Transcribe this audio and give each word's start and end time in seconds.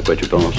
À 0.00 0.02
quoi 0.02 0.16
tu 0.16 0.26
penses 0.26 0.54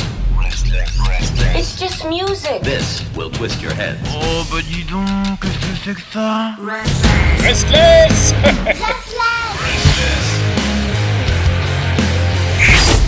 It's 1.56 1.80
just 1.80 2.06
music. 2.08 2.62
This 2.62 3.02
will 3.18 3.32
twist 3.32 3.60
your 3.60 3.72
head. 3.74 3.98
Oh 4.14 4.44
bah 4.52 4.60
dis 4.70 4.84
donc, 4.84 5.40
qu'est-ce 5.42 5.58
que 5.58 5.66
c'est 5.84 5.96
que 5.96 6.02
ça 6.14 6.52
Restless 7.40 8.36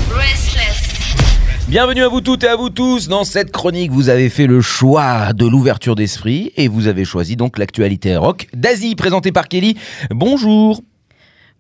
Restless. 0.09 1.65
Bienvenue 1.67 2.01
à 2.01 2.07
vous 2.07 2.21
toutes 2.21 2.43
et 2.43 2.47
à 2.47 2.55
vous 2.55 2.71
tous. 2.71 3.07
Dans 3.09 3.25
cette 3.25 3.51
chronique, 3.51 3.91
vous 3.91 4.09
avez 4.09 4.31
fait 4.31 4.47
le 4.47 4.61
choix 4.61 5.33
de 5.33 5.45
l'ouverture 5.45 5.93
d'esprit 5.93 6.51
et 6.57 6.67
vous 6.67 6.87
avez 6.87 7.05
choisi 7.05 7.35
donc 7.35 7.59
l'actualité 7.59 8.17
rock 8.17 8.47
d'Asie 8.55 8.95
présentée 8.95 9.31
par 9.31 9.47
Kelly. 9.47 9.77
Bonjour. 10.09 10.81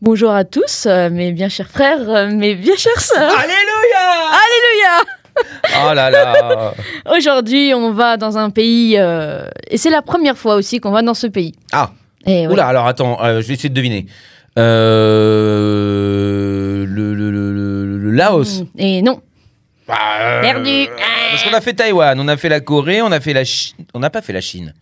Bonjour 0.01 0.31
à 0.31 0.43
tous, 0.43 0.85
euh, 0.85 1.09
mes 1.09 1.31
bien 1.31 1.47
chers 1.49 1.69
frères, 1.69 2.09
euh, 2.09 2.27
mes 2.29 2.55
bien 2.55 2.75
chères 2.75 2.99
sœurs. 2.99 3.31
Alléluia 3.39 4.31
Alléluia 4.31 4.99
Oh 5.89 5.93
là 5.93 6.09
là 6.11 6.73
Aujourd'hui, 7.15 7.73
on 7.73 7.91
va 7.93 8.17
dans 8.17 8.37
un 8.37 8.49
pays, 8.49 8.97
euh, 8.97 9.45
et 9.69 9.77
c'est 9.77 9.89
la 9.89 10.01
première 10.01 10.37
fois 10.37 10.55
aussi 10.55 10.79
qu'on 10.79 10.91
va 10.91 11.01
dans 11.01 11.13
ce 11.13 11.27
pays. 11.27 11.53
Ah, 11.71 11.91
Et 12.25 12.45
ouais. 12.47 12.53
oula, 12.53 12.67
alors 12.67 12.85
attends, 12.85 13.17
je 13.23 13.47
vais 13.47 13.53
essayer 13.53 13.69
de 13.69 13.73
deviner. 13.73 14.05
Le, 14.57 14.63
le, 16.87 17.13
le, 17.15 17.31
le- 17.31 17.97
le 17.97 18.11
Laos. 18.11 18.61
Mm, 18.61 18.65
Et 18.77 19.01
non, 19.01 19.21
Bah, 19.87 19.95
Perdu. 20.41 20.87
Parce 21.31 21.43
qu'on 21.43 21.53
a 21.53 21.61
fait 21.61 21.73
Taïwan, 21.73 22.19
on 22.19 22.27
a 22.27 22.35
fait 22.37 22.49
la 22.49 22.59
Corée, 22.59 23.01
on 23.01 23.11
a 23.11 23.19
fait 23.21 23.33
la 23.33 23.45
Chine. 23.45 23.77
On 23.93 23.99
n'a 23.99 24.09
pas 24.11 24.21
fait 24.21 24.33
la 24.33 24.41
Chine. 24.41 24.73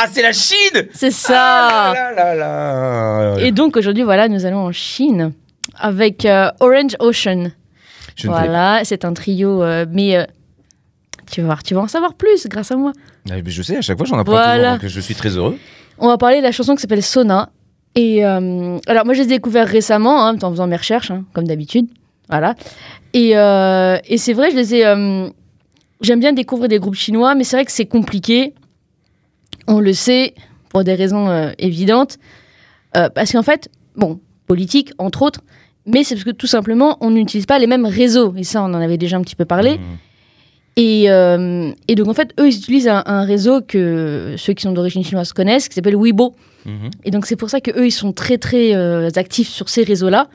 Ah, 0.00 0.06
c'est 0.10 0.22
la 0.22 0.32
Chine 0.32 0.86
c'est 0.92 1.10
ça 1.10 1.68
Ah 1.68 1.92
là 1.94 2.12
là 2.14 2.34
là 2.34 3.34
Et 3.40 3.50
donc 3.52 3.76
aujourd'hui, 3.76 4.04
voilà, 4.04 4.28
nous 4.28 4.46
allons 4.46 4.58
en 4.66 4.72
Chine 4.72 5.32
avec 5.76 6.24
euh, 6.24 6.50
Orange 6.60 6.96
Ocean. 7.00 7.50
Je 8.16 8.26
Voilà, 8.28 8.80
c'est 8.84 9.04
un 9.04 9.12
trio, 9.12 9.62
euh, 9.62 9.86
mais 9.90 10.16
euh, 10.16 10.24
tu 11.30 11.40
vas 11.40 11.46
voir, 11.46 11.62
tu 11.62 11.74
vas 11.74 11.80
en 11.82 11.88
savoir 11.88 12.14
plus 12.14 12.46
grâce 12.46 12.70
à 12.70 12.76
moi. 12.76 12.92
Ah, 13.30 13.34
mais 13.44 13.50
Je 13.50 13.62
sais, 13.62 13.76
à 13.76 13.80
chaque 13.82 13.96
fois 13.98 14.06
j'en 14.06 14.18
apprends 14.18 14.32
Voilà. 14.32 14.74
toujours, 14.74 14.80
donc 14.82 14.88
je 14.90 15.00
suis 15.00 15.14
très 15.14 15.30
heureux. 15.30 15.56
On 15.98 16.08
va 16.08 16.16
parler 16.18 16.38
de 16.38 16.42
la 16.44 16.52
chanson 16.52 16.74
qui 16.74 16.80
s'appelle 16.82 17.02
Sona. 17.02 17.50
Et 17.94 18.24
euh, 18.24 18.78
alors, 18.86 19.04
moi, 19.04 19.14
je 19.14 19.20
les 19.22 19.24
ai 19.26 19.30
découverts 19.30 19.66
récemment, 19.66 20.24
hein, 20.26 20.36
en 20.40 20.50
faisant 20.50 20.68
mes 20.68 20.76
recherches, 20.76 21.10
hein, 21.10 21.24
comme 21.32 21.46
d'habitude. 21.48 21.86
Voilà. 22.28 22.54
Et, 23.14 23.36
euh, 23.36 23.98
et 24.06 24.18
c'est 24.18 24.32
vrai, 24.34 24.50
je 24.52 24.56
les 24.56 24.74
ai. 24.76 24.86
euh, 24.86 25.28
J'aime 26.00 26.20
bien 26.20 26.32
découvrir 26.32 26.68
des 26.68 26.78
groupes 26.78 26.94
chinois, 26.94 27.34
mais 27.34 27.42
c'est 27.42 27.56
vrai 27.56 27.64
que 27.64 27.72
c'est 27.72 27.86
compliqué. 27.86 28.54
On 29.68 29.78
le 29.78 29.92
sait, 29.92 30.34
pour 30.70 30.82
des 30.82 30.94
raisons 30.94 31.28
euh, 31.28 31.52
évidentes. 31.58 32.18
Euh, 32.96 33.08
parce 33.08 33.32
qu'en 33.32 33.42
fait, 33.42 33.68
bon, 33.96 34.18
politique, 34.46 34.90
entre 34.98 35.22
autres, 35.22 35.40
mais 35.86 36.04
c'est 36.04 36.14
parce 36.14 36.24
que 36.24 36.30
tout 36.30 36.46
simplement, 36.46 36.98
on 37.00 37.10
n'utilise 37.10 37.46
pas 37.46 37.58
les 37.58 37.66
mêmes 37.66 37.86
réseaux. 37.86 38.34
Et 38.36 38.44
ça, 38.44 38.62
on 38.62 38.66
en 38.66 38.80
avait 38.80 38.98
déjà 38.98 39.16
un 39.16 39.22
petit 39.22 39.36
peu 39.36 39.44
parlé. 39.44 39.78
Mmh. 39.78 39.82
Et, 40.76 41.10
euh, 41.10 41.70
et 41.86 41.94
donc, 41.94 42.08
en 42.08 42.14
fait, 42.14 42.32
eux, 42.40 42.48
ils 42.48 42.56
utilisent 42.56 42.88
un, 42.88 43.02
un 43.06 43.24
réseau 43.24 43.60
que 43.62 44.34
ceux 44.36 44.52
qui 44.52 44.62
sont 44.62 44.72
d'origine 44.72 45.04
chinoise 45.04 45.32
connaissent, 45.32 45.68
qui 45.68 45.74
s'appelle 45.74 45.96
Weibo. 45.96 46.34
Mhm. 46.66 46.90
Et 47.04 47.10
donc, 47.10 47.26
c'est 47.26 47.36
pour 47.36 47.50
ça 47.50 47.60
qu'eux, 47.60 47.86
ils 47.86 47.90
sont 47.90 48.12
très, 48.12 48.38
très 48.38 48.72
actifs 49.18 49.48
sur 49.48 49.68
ces 49.68 49.82
réseaux-là. 49.82 50.28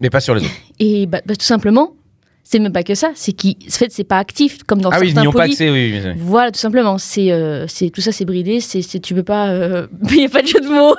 Mais 0.00 0.10
pas 0.10 0.20
sur 0.20 0.34
les 0.34 0.42
autres. 0.42 0.54
Et 0.78 1.06
bah, 1.06 1.20
bah, 1.26 1.34
tout 1.34 1.44
simplement, 1.44 1.94
c'est 2.50 2.60
même 2.60 2.72
pas 2.72 2.82
que 2.82 2.94
ça, 2.94 3.10
c'est 3.14 3.32
qu'ils, 3.32 3.56
en 3.66 3.70
fait, 3.70 3.92
c'est 3.92 4.04
pas 4.04 4.16
actif, 4.16 4.62
comme 4.66 4.80
dans 4.80 4.88
ah 4.88 4.96
oui, 5.00 5.08
ils 5.08 5.10
certains 5.10 5.20
n'y 5.20 5.28
ont 5.28 5.32
pas 5.32 5.42
accès, 5.42 5.68
oui. 5.68 5.92
oui, 5.92 6.00
oui. 6.02 6.12
Voilà, 6.16 6.50
tout 6.50 6.58
simplement. 6.58 6.96
C'est, 6.96 7.30
euh, 7.30 7.66
c'est, 7.68 7.90
tout 7.90 8.00
ça, 8.00 8.10
c'est 8.10 8.24
bridé. 8.24 8.62
C'est, 8.62 8.80
c'est- 8.80 9.00
tu 9.00 9.12
peux 9.12 9.22
pas. 9.22 9.50
euh, 9.50 9.86
Il 10.10 10.16
n'y 10.16 10.24
a 10.24 10.30
pas 10.30 10.40
de 10.40 10.46
jeu 10.46 10.58
de 10.58 10.66
mots. 10.66 10.96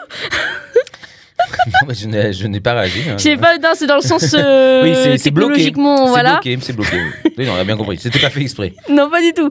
Je 1.90 2.08
n'ai- 2.08 2.34
je 2.34 2.48
n'ai 2.48 2.60
pas 2.60 2.74
réagi. 2.74 3.02
hein. 3.10 3.16
Je 3.18 3.24
sais 3.24 3.38
pas, 3.38 3.58
non, 3.58 3.70
c'est 3.74 3.88
dans 3.88 3.96
le 3.96 4.02
sens. 4.02 4.36
euh, 4.38 4.84
Oui, 4.84 4.92
c'est 4.96 5.18
c'est 5.18 5.32
bloqué. 5.32 5.54
technologiquement, 5.54 6.06
C'est 6.06 6.10
voilà. 6.12 6.32
bloqué, 6.34 6.58
c'est 6.62 6.74
bloqué. 6.74 6.98
oui. 6.98 7.32
Non, 7.46 7.54
on 7.54 7.62
a 7.62 7.64
bien 7.64 7.78
compris. 7.78 7.98
C'était 7.98 8.20
pas 8.20 8.30
fait 8.30 8.42
exprès. 8.42 8.74
Non, 8.90 9.10
pas 9.10 9.22
du 9.22 9.32
tout. 9.34 9.50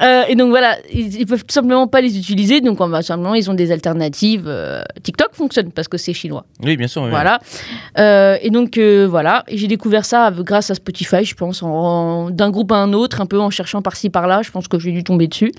Euh, 0.00 0.22
et 0.28 0.36
donc 0.36 0.50
voilà, 0.50 0.76
ils, 0.92 1.20
ils 1.20 1.26
peuvent 1.26 1.44
tout 1.44 1.52
simplement 1.52 1.88
pas 1.88 2.00
les 2.00 2.16
utiliser. 2.16 2.60
Donc, 2.60 2.80
on 2.80 2.86
va 2.88 3.02
simplement, 3.02 3.34
ils 3.34 3.50
ont 3.50 3.54
des 3.54 3.72
alternatives. 3.72 4.44
Euh, 4.46 4.82
TikTok 5.02 5.30
fonctionne 5.34 5.72
parce 5.72 5.88
que 5.88 5.98
c'est 5.98 6.12
chinois. 6.12 6.44
Oui, 6.62 6.76
bien 6.76 6.86
sûr. 6.86 7.02
oui, 7.02 7.06
oui. 7.06 7.10
Voilà. 7.10 7.40
Euh, 7.98 8.36
et 8.40 8.50
donc, 8.50 8.78
euh, 8.78 9.06
voilà. 9.10 9.42
J'ai 9.48 9.66
découvert 9.66 10.04
ça 10.04 10.32
grâce 10.38 10.70
à 10.70 10.74
Spotify, 10.76 11.24
je 11.24 11.34
pense, 11.34 11.62
en- 11.64 11.68
en- 11.68 12.30
d'un 12.30 12.50
groupe 12.50 12.70
à 12.70 12.76
un 12.76 12.92
autre, 12.92 13.20
un 13.20 13.26
peu 13.26 13.40
en 13.40 13.50
cherchant 13.50 13.82
par-ci, 13.82 14.10
par-là. 14.10 14.42
Je 14.42 14.50
pense 14.52 14.68
que 14.68 14.78
j'ai 14.78 14.92
dû 14.92 15.02
tomber 15.02 15.26
dessus. 15.26 15.50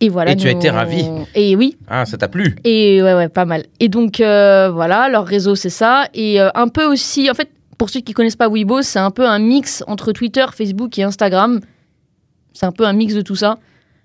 Et 0.00 0.08
voilà. 0.10 0.32
Et 0.32 0.36
tu 0.36 0.46
as 0.46 0.50
été 0.50 0.68
ravi. 0.68 1.06
Et 1.34 1.56
oui. 1.56 1.76
Ah, 1.88 2.04
ça 2.04 2.18
t'a 2.18 2.28
plu 2.28 2.56
Et 2.64 3.02
ouais, 3.02 3.14
ouais, 3.14 3.28
pas 3.28 3.44
mal. 3.46 3.64
Et 3.80 3.88
donc, 3.88 4.20
euh, 4.20 4.70
voilà, 4.70 5.08
leur 5.08 5.24
réseau, 5.26 5.54
c'est 5.54 5.70
ça. 5.70 6.08
Et 6.12 6.40
euh, 6.40 6.50
un 6.54 6.68
peu 6.68 6.84
aussi, 6.84 7.30
en 7.30 7.34
fait, 7.34 7.48
pour 7.78 7.88
ceux 7.88 8.00
qui 8.00 8.12
connaissent 8.12 8.36
pas 8.36 8.48
Weibo, 8.50 8.82
c'est 8.82 8.98
un 8.98 9.10
peu 9.10 9.26
un 9.26 9.38
mix 9.38 9.82
entre 9.86 10.12
Twitter, 10.12 10.44
Facebook 10.54 10.98
et 10.98 11.02
Instagram. 11.02 11.60
C'est 12.52 12.66
un 12.66 12.72
peu 12.72 12.84
un 12.86 12.92
mix 12.92 13.14
de 13.14 13.22
tout 13.22 13.36
ça. 13.36 13.58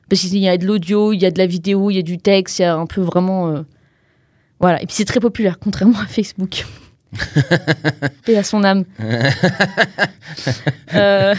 Parce 0.10 0.22
qu'il 0.22 0.38
y 0.40 0.48
a 0.50 0.58
de 0.58 0.66
l'audio, 0.66 1.12
il 1.14 1.22
y 1.22 1.26
a 1.26 1.32
de 1.32 1.38
la 1.38 1.46
vidéo, 1.46 1.90
il 1.90 1.96
y 1.96 2.00
a 2.00 2.04
du 2.04 2.18
texte, 2.18 2.60
il 2.60 2.62
y 2.64 2.66
a 2.66 2.76
un 2.76 2.86
peu 2.86 3.02
vraiment. 3.02 3.50
euh, 3.50 3.62
Voilà. 4.60 4.82
Et 4.82 4.86
puis 4.86 4.96
c'est 4.96 5.06
très 5.06 5.20
populaire, 5.20 5.58
contrairement 5.64 6.00
à 6.00 6.06
Facebook. 6.06 6.66
Et 8.28 8.38
à 8.38 8.44
son 8.44 8.64
âme. 8.64 8.86
Euh, 10.94 11.36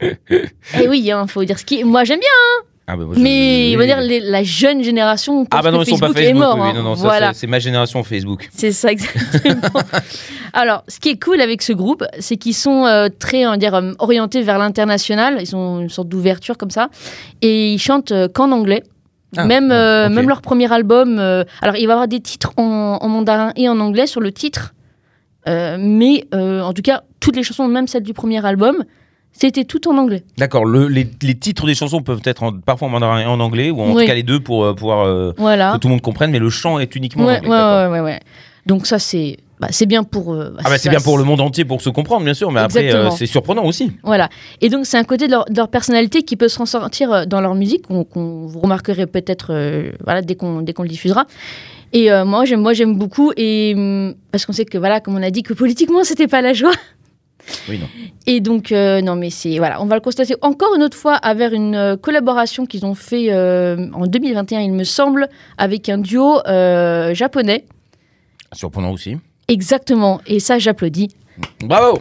Et 0.00 0.88
oui, 0.88 1.00
il 1.06 1.24
faut 1.28 1.44
dire 1.44 1.58
ce 1.58 1.64
qui. 1.64 1.84
Moi, 1.84 2.04
j'aime 2.04 2.18
bien. 2.20 2.71
Ah, 2.86 2.96
bah, 2.96 3.04
moi, 3.04 3.14
je- 3.16 3.20
Mais 3.20 3.68
oui, 3.68 3.72
on 3.74 3.78
va 3.78 3.82
oui. 3.82 3.86
dire 3.86 4.00
les- 4.00 4.20
la 4.20 4.42
jeune 4.42 4.82
génération. 4.82 5.44
Ah, 5.50 5.56
pense 5.56 5.64
bah 5.64 5.70
non, 5.70 5.78
que 5.78 5.84
ils 5.84 5.90
sont 5.90 5.98
pas 5.98 6.06
Facebook 6.08 6.22
Facebook. 6.24 6.36
est 6.36 6.38
mort. 6.38 6.56
oui, 6.60 6.68
hein. 6.70 6.72
non, 6.74 6.82
non, 6.82 6.96
ça, 6.96 7.02
voilà. 7.04 7.32
c'est- 7.32 7.40
c'est 7.40 7.46
ma 7.46 7.58
génération 7.58 8.02
Facebook. 8.04 8.48
C'est 8.54 8.72
ça 8.72 8.90
exactement. 8.92 9.80
Alors, 10.52 10.84
ce 10.88 10.98
qui 11.00 11.08
est 11.10 11.22
cool 11.22 11.40
avec 11.40 11.62
ce 11.62 11.72
groupe, 11.72 12.04
c'est 12.18 12.36
qu'ils 12.36 12.54
sont 12.54 12.84
euh, 12.86 13.08
très, 13.18 13.46
on 13.46 13.50
va 13.50 13.56
dire, 13.56 13.74
euh, 13.74 13.92
orientés 13.98 14.42
vers 14.42 14.58
l'international. 14.58 15.38
Ils 15.40 15.54
ont 15.56 15.80
une 15.80 15.88
sorte 15.90 16.08
d'ouverture 16.08 16.58
comme 16.58 16.70
ça, 16.70 16.88
et 17.40 17.72
ils 17.72 17.78
chantent 17.78 18.12
euh, 18.12 18.28
qu'en 18.28 18.50
anglais. 18.52 18.82
Ah, 19.36 19.46
même, 19.46 19.72
euh, 19.72 20.08
ok. 20.08 20.12
même 20.14 20.28
leur 20.28 20.42
premier 20.42 20.70
album. 20.70 21.18
euh, 21.18 21.44
alors, 21.62 21.76
il 21.76 21.86
va 21.86 21.92
y 21.92 21.94
avoir 21.94 22.06
des 22.08 22.20
titres 22.20 22.52
en, 22.58 22.98
en 23.00 23.08
mandarin 23.08 23.52
et 23.56 23.66
en 23.68 23.80
anglais 23.80 24.06
sur 24.06 24.20
le 24.20 24.30
titre, 24.32 24.74
Euh, 25.48 25.76
mais 25.80 26.26
euh, 26.34 26.60
en 26.62 26.72
tout 26.72 26.82
cas, 26.82 27.02
toutes 27.18 27.34
les 27.34 27.42
chansons, 27.42 27.66
même 27.66 27.88
celles 27.88 28.04
du 28.04 28.12
premier 28.14 28.44
album, 28.46 28.84
c'était 29.32 29.64
tout 29.64 29.88
en 29.88 29.96
anglais. 29.98 30.22
D'accord, 30.38 30.64
le- 30.64 30.88
les, 30.88 31.06
les 31.22 31.34
titres 31.34 31.66
des 31.66 31.74
chansons 31.74 32.02
peuvent 32.02 32.20
être 32.24 32.42
en- 32.42 32.52
parfois 32.52 32.88
en 32.88 32.90
mandarin 32.90 33.20
et 33.20 33.24
en 33.26 33.40
anglais, 33.40 33.70
ou 33.70 33.80
en 33.80 33.92
Oui. 33.94 34.02
tout 34.02 34.08
cas 34.08 34.14
les 34.14 34.22
deux 34.22 34.40
pour 34.40 34.64
euh, 34.64 34.74
pouvoir 34.74 35.06
euh, 35.06 35.32
Voilà. 35.38 35.72
que 35.74 35.78
tout 35.78 35.88
le 35.88 35.92
monde 35.92 36.02
comprenne, 36.02 36.30
mais 36.30 36.38
le 36.38 36.50
chant 36.50 36.78
est 36.78 36.94
uniquement 36.94 37.24
en 37.24 37.26
Ouais, 37.26 37.38
anglais. 37.38 37.50
ouais, 37.50 37.56
ouais, 37.56 37.88
ouais, 37.88 38.00
ouais. 38.00 38.20
Donc 38.66 38.86
ça, 38.86 38.98
c'est 38.98 39.38
bah, 39.60 39.68
c'est 39.70 39.86
bien 39.86 40.02
pour. 40.04 40.34
euh, 40.34 40.50
bah, 40.50 40.62
Ah 40.64 40.70
bah 40.70 40.78
c'est 40.78 40.88
bien 40.88 41.00
pour 41.00 41.18
le 41.18 41.24
monde 41.24 41.40
entier 41.40 41.64
pour 41.64 41.80
se 41.82 41.88
comprendre 41.88 42.24
bien 42.24 42.34
sûr, 42.34 42.50
mais 42.50 42.60
après 42.60 42.84
Exactement. 42.84 43.10
c'est 43.12 43.26
surprenant 43.26 43.64
aussi. 43.64 43.92
Voilà. 44.02 44.28
Et 44.60 44.68
donc, 44.68 44.86
c'est 44.86 44.98
un 44.98 45.04
côté 45.04 45.26
de 45.26 45.32
leur, 45.32 45.44
de 45.46 45.56
leur 45.56 45.68
personnalité 45.68 46.22
qui 46.22 46.36
peut 46.36 46.48
se 46.48 46.58
ressentir 46.58 47.26
dans 47.28 47.40
leur 47.40 47.54
musique, 47.54 47.86
qu'on 47.86 48.46
vous 48.46 48.58
remarquerez 48.60 49.06
peut-être 49.06 49.52
voilà, 50.04 50.20
dès 50.22 50.34
qu'on 50.34 50.64
qu'on 50.64 50.82
le 50.82 50.88
diffusera. 50.88 51.26
Et 51.92 52.08
moi, 52.24 52.44
j'aime 52.44 52.60
moi 52.60 52.72
j'aime 52.72 52.96
beaucoup, 52.96 53.32
et, 53.36 53.74
hum, 53.76 54.14
parce 54.32 54.46
qu'on 54.46 54.52
sait 54.52 54.64
que, 54.64 54.78
voilà, 54.78 55.00
comme 55.00 55.14
on 55.16 55.22
a 55.22 55.30
dit, 55.30 55.42
que 55.44 55.52
politiquement, 55.54 56.02
c'était 56.04 56.26
pas 56.28 56.40
la 56.42 56.54
joie. 56.54 56.72
Oui 57.68 57.78
non. 57.78 57.86
Et 58.26 58.40
donc, 58.40 58.72
euh, 58.72 59.00
non, 59.02 59.16
mais 59.16 59.30
c'est. 59.30 59.58
Voilà, 59.58 59.82
on 59.82 59.86
va 59.86 59.94
le 59.96 60.00
constater 60.00 60.34
encore 60.42 60.74
une 60.74 60.82
autre 60.82 60.96
fois 60.96 61.14
avec 61.16 61.52
une 61.52 61.74
euh, 61.74 61.96
collaboration 61.96 62.66
qu'ils 62.66 62.86
ont 62.86 62.94
fait 62.94 63.26
euh, 63.30 63.88
en 63.92 64.06
2021, 64.06 64.60
il 64.60 64.72
me 64.72 64.84
semble, 64.84 65.28
avec 65.58 65.88
un 65.88 65.98
duo 65.98 66.38
euh, 66.46 67.14
japonais. 67.14 67.64
Surprenant 68.52 68.92
aussi. 68.92 69.16
Exactement. 69.48 70.20
Et 70.26 70.38
ça, 70.40 70.58
j'applaudis. 70.58 71.08
Bravo. 71.64 71.98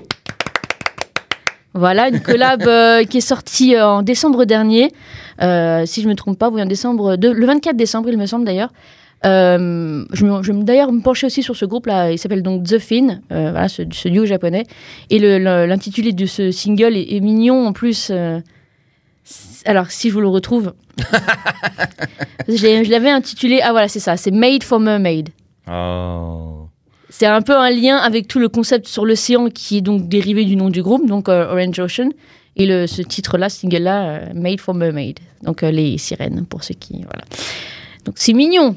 Voilà, 1.74 2.10
une 2.10 2.20
collab 2.22 2.64
euh, 2.68 3.04
qui 3.10 3.18
est 3.18 3.22
sortie 3.22 3.76
euh, 3.76 3.88
en 3.88 4.02
décembre 4.02 4.46
dernier. 4.46 4.92
Euh, 5.42 5.86
si 5.86 6.02
je 6.02 6.08
me 6.08 6.16
trompe 6.16 6.38
pas, 6.38 6.50
oui, 6.50 6.62
en 6.62 6.66
décembre, 6.66 7.16
de- 7.16 7.30
le 7.30 7.46
24 7.46 7.76
décembre, 7.76 8.10
il 8.10 8.18
me 8.18 8.26
semble 8.26 8.46
d'ailleurs. 8.46 8.72
Euh, 9.26 10.06
je 10.14 10.26
vais 10.26 10.64
d'ailleurs 10.64 10.92
me 10.92 11.02
pencher 11.02 11.28
aussi 11.28 11.44
sur 11.44 11.56
ce 11.56 11.66
groupe-là. 11.66 12.12
Il 12.12 12.18
s'appelle 12.18 12.42
donc 12.42 12.64
The 12.64 12.80
Fin, 12.80 13.20
euh, 13.32 13.52
voilà, 13.52 13.70
ce, 13.70 13.84
ce 13.92 14.10
duo 14.10 14.26
japonais. 14.26 14.66
Et 15.10 15.20
l'intitulé 15.20 16.12
de 16.12 16.26
ce 16.26 16.52
single 16.52 16.96
est, 16.96 17.14
est 17.16 17.20
mignon 17.20 17.68
en 17.68 17.74
plus. 17.74 18.10
euh, 18.10 18.40
alors, 19.66 19.92
si 19.92 20.10
je 20.10 20.14
vous 20.14 20.22
le 20.22 20.28
retrouve, 20.28 20.74
je 22.48 22.90
l'avais 22.90 23.12
intitulé. 23.12 23.60
Ah 23.64 23.72
voilà, 23.72 23.88
c'est 23.88 24.00
ça. 24.00 24.18
C'est 24.18 24.32
Made 24.32 24.64
for 24.64 24.80
Mermaid. 24.80 25.30
Oh. 25.72 26.68
C'est 27.10 27.28
un 27.28 27.42
peu 27.42 27.56
un 27.56 27.70
lien 27.70 27.98
avec 27.98 28.28
tout 28.28 28.40
le 28.40 28.50
concept 28.50 28.88
sur 28.88 29.06
l'océan 29.06 29.50
qui 29.50 29.78
est 29.78 29.82
donc 29.82 30.08
dérivé 30.08 30.46
du 30.46 30.56
nom 30.56 30.70
du 30.70 30.82
groupe, 30.82 31.06
donc 31.08 31.28
Orange 31.28 31.80
Ocean. 31.80 32.10
Et 32.56 32.66
le, 32.66 32.88
ce 32.88 33.02
titre-là, 33.02 33.50
ce 33.50 33.60
single-là, 33.60 34.34
Made 34.34 34.60
for 34.60 34.74
Mermaid. 34.74 35.20
Donc 35.44 35.62
les 35.62 35.98
sirènes, 36.00 36.46
pour 36.50 36.64
ceux 36.64 36.74
qui. 36.74 36.96
Voilà. 37.04 37.24
Donc 38.06 38.16
c'est 38.18 38.34
mignon. 38.34 38.76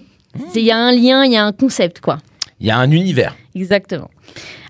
Il 0.55 0.63
y 0.63 0.71
a 0.71 0.77
un 0.79 0.93
lien, 0.93 1.25
il 1.25 1.33
y 1.33 1.37
a 1.37 1.45
un 1.45 1.53
concept, 1.53 2.01
quoi. 2.01 2.19
Il 2.61 2.67
y 2.67 2.71
a 2.71 2.79
un 2.79 2.91
univers. 2.91 3.35
Exactement. 3.55 4.11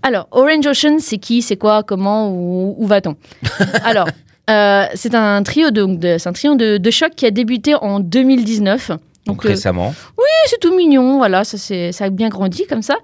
Alors, 0.03 0.29
Orange 0.33 0.67
Ocean, 0.67 0.97
c'est 0.99 1.19
qui, 1.19 1.43
c'est 1.43 1.57
quoi, 1.57 1.83
comment, 1.83 2.31
où, 2.31 2.75
où 2.79 2.87
va-t-on? 2.87 3.17
Alors, 3.85 4.09
euh, 4.51 4.85
c'est 4.95 5.15
un 5.15 5.43
trio, 5.43 5.71
de, 5.71 5.85
de- 5.87 6.29
un 6.29 6.33
trio 6.33 6.55
de, 6.57 6.77
de 6.77 6.91
choc 6.91 7.13
qui 7.17 7.25
a 7.27 7.31
débuté 7.31 7.75
en 7.75 8.01
2019. 8.01 8.89
Donc, 8.89 8.99
Donc, 9.27 9.47
euh, 9.47 9.49
récemment. 9.51 9.95
c'est 10.47 10.61
tout 10.61 10.75
mignon, 10.77 11.17
voilà, 11.19 11.45
ça, 11.45 11.57
ça 11.93 12.05
a 12.05 12.11
bien 12.11 12.29
grandi 12.29 12.67
comme 12.67 12.83
ça. 12.83 12.97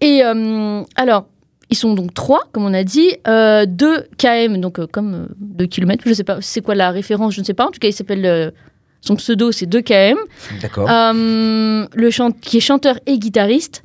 Et 0.00 0.22
euh, 0.22 0.82
alors, 0.96 1.26
Ils 1.70 1.76
sont 1.76 1.92
donc 1.94 2.12
trois, 2.14 2.42
comme 2.52 2.64
on 2.64 2.72
a 2.74 2.82
dit, 2.84 3.10
2 3.26 4.08
km, 4.18 4.56
donc 4.60 4.84
comme 4.90 5.28
2 5.38 5.66
km, 5.66 6.02
je 6.06 6.12
sais 6.14 6.24
pas, 6.24 6.38
c'est 6.40 6.60
quoi 6.62 6.74
la 6.74 6.90
référence, 6.90 7.34
je 7.34 7.40
ne 7.40 7.46
sais 7.46 7.54
pas. 7.54 7.66
En 7.66 7.70
tout 7.70 7.78
cas, 7.80 7.88
il 7.88 7.92
s'appelle, 7.92 8.52
son 9.00 9.16
pseudo, 9.16 9.52
c'est 9.52 9.66
2 9.66 9.80
km. 9.80 10.18
D'accord. 10.60 10.88
Euh, 10.90 11.86
le 11.94 12.10
chant 12.10 12.30
qui 12.32 12.56
est 12.58 12.60
chanteur 12.60 12.98
et 13.06 13.18
guitariste. 13.18 13.82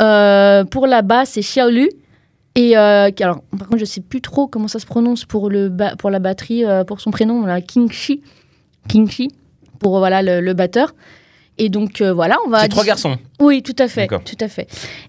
Euh, 0.00 0.64
pour 0.64 0.86
la 0.86 1.02
basse, 1.02 1.30
c'est 1.30 1.40
Xiaolu. 1.42 1.88
Et 2.54 2.76
euh, 2.76 3.10
qui- 3.10 3.22
alors, 3.24 3.40
par 3.58 3.68
contre, 3.68 3.78
je 3.80 3.84
sais 3.86 4.00
plus 4.00 4.20
trop 4.20 4.46
comment 4.46 4.68
ça 4.68 4.78
se 4.78 4.86
prononce 4.86 5.24
pour, 5.24 5.48
le 5.50 5.68
ba- 5.68 5.96
pour 5.96 6.10
la 6.10 6.18
batterie, 6.18 6.64
pour 6.86 7.00
son 7.00 7.10
prénom, 7.10 7.40
voilà, 7.40 7.60
Kingshi. 7.60 8.20
Kingshi, 8.88 9.30
pour 9.78 9.98
voilà, 9.98 10.22
le, 10.22 10.40
le 10.40 10.52
batteur. 10.54 10.94
Et 11.58 11.68
donc, 11.68 12.00
euh, 12.00 12.12
voilà, 12.12 12.36
on 12.46 12.50
va. 12.50 12.60
C'est 12.62 12.68
trois 12.68 12.84
garçons. 12.84 13.16
Oui, 13.38 13.62
tout 13.62 13.76
à 13.78 13.86
fait. 13.86 14.06
Tout 14.08 14.36
à 14.40 14.48
fait. 14.48 14.66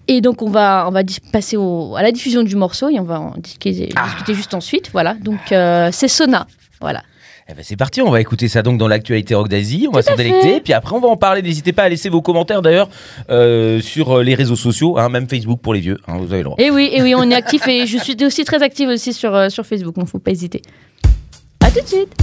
Et 0.08 0.20
donc, 0.20 0.42
on 0.42 0.50
va, 0.50 0.84
on 0.86 0.90
va 0.90 1.00
passer 1.32 1.56
au, 1.56 1.96
à 1.96 2.02
la 2.02 2.12
diffusion 2.12 2.42
du 2.42 2.54
morceau 2.54 2.88
et 2.90 3.00
on 3.00 3.04
va 3.04 3.18
en 3.20 3.34
discuter, 3.38 3.88
Ah. 3.96 4.04
discuter 4.04 4.34
juste 4.34 4.52
ensuite. 4.54 4.90
Voilà. 4.92 5.14
Donc, 5.14 5.52
euh, 5.52 5.88
c'est 5.90 6.08
Sona. 6.08 6.46
Voilà. 6.80 7.02
Eh 7.46 7.52
ben, 7.52 7.62
c'est 7.62 7.76
parti, 7.76 8.00
on 8.00 8.10
va 8.10 8.22
écouter 8.22 8.48
ça 8.48 8.62
donc 8.62 8.78
dans 8.78 8.88
l'actualité 8.88 9.34
rock 9.34 9.48
d'Asie, 9.48 9.86
on 9.86 9.92
va 9.92 10.00
s'en 10.00 10.16
délecter, 10.16 10.60
puis 10.60 10.72
après 10.72 10.96
on 10.96 11.00
va 11.00 11.08
en 11.08 11.18
parler. 11.18 11.42
N'hésitez 11.42 11.74
pas 11.74 11.82
à 11.82 11.88
laisser 11.90 12.08
vos 12.08 12.22
commentaires 12.22 12.62
d'ailleurs 12.62 12.88
euh, 13.28 13.82
sur 13.82 14.16
euh, 14.16 14.22
les 14.22 14.34
réseaux 14.34 14.56
sociaux, 14.56 14.98
hein, 14.98 15.10
même 15.10 15.28
Facebook 15.28 15.60
pour 15.60 15.74
les 15.74 15.80
vieux, 15.80 15.98
hein, 16.08 16.16
vous 16.16 16.32
avez 16.32 16.38
le 16.38 16.44
droit. 16.44 16.56
Et 16.58 16.70
oui, 16.70 16.88
et 16.90 17.02
oui, 17.02 17.14
on 17.14 17.30
est 17.30 17.34
actif 17.34 17.68
et 17.68 17.86
je 17.86 17.98
suis 17.98 18.16
aussi 18.24 18.46
très 18.46 18.62
active 18.62 18.88
aussi 18.88 19.12
sur, 19.12 19.34
euh, 19.34 19.50
sur 19.50 19.66
Facebook, 19.66 19.94
donc 19.94 20.08
faut 20.08 20.18
pas 20.18 20.30
hésiter. 20.30 20.62
À 21.60 21.70
tout 21.70 21.82
de 21.82 21.86
suite. 21.86 22.14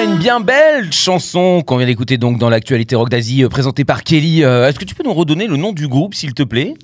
Voilà 0.00 0.14
une 0.14 0.18
bien 0.18 0.40
belle 0.40 0.92
chanson 0.92 1.62
qu'on 1.66 1.76
vient 1.76 1.86
d'écouter 1.86 2.16
donc 2.16 2.38
dans 2.38 2.48
l'actualité 2.48 2.96
rock 2.96 3.10
d'Asie, 3.10 3.44
euh, 3.44 3.48
présentée 3.48 3.84
par 3.84 4.02
Kelly. 4.02 4.42
Euh, 4.42 4.66
Est-ce 4.66 4.78
que 4.78 4.84
tu 4.86 4.94
peux 4.94 5.02
nous 5.02 5.12
redonner 5.12 5.46
le 5.46 5.56
nom 5.56 5.72
du 5.72 5.88
groupe, 5.88 6.14
s'il 6.14 6.32
te 6.32 6.42
plaît? 6.42 6.74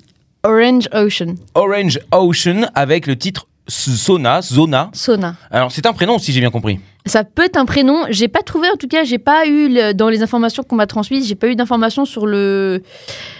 Orange 0.43 0.87
Ocean. 0.93 1.33
Orange 1.55 1.99
Ocean, 2.11 2.69
avec 2.75 3.07
le 3.07 3.15
titre 3.15 3.47
Sona, 3.67 4.41
Zona. 4.43 4.91
Sona. 4.93 5.35
Alors 5.49 5.71
c'est 5.71 5.87
un 5.87 5.93
prénom, 5.93 6.19
si 6.19 6.31
j'ai 6.31 6.41
bien 6.41 6.51
compris. 6.51 6.79
Ça 7.07 7.23
peut 7.23 7.45
être 7.45 7.57
un 7.57 7.65
prénom. 7.65 8.05
J'ai 8.09 8.27
pas 8.27 8.41
trouvé, 8.41 8.69
en 8.69 8.75
tout 8.75 8.87
cas, 8.87 9.03
j'ai 9.03 9.17
pas 9.17 9.47
eu 9.47 9.93
dans 9.95 10.09
les 10.09 10.21
informations 10.21 10.61
qu'on 10.61 10.75
m'a 10.75 10.85
transmises, 10.87 11.27
j'ai 11.27 11.35
pas 11.35 11.47
eu 11.47 11.55
d'informations 11.55 12.05
sur 12.05 12.27
le 12.27 12.83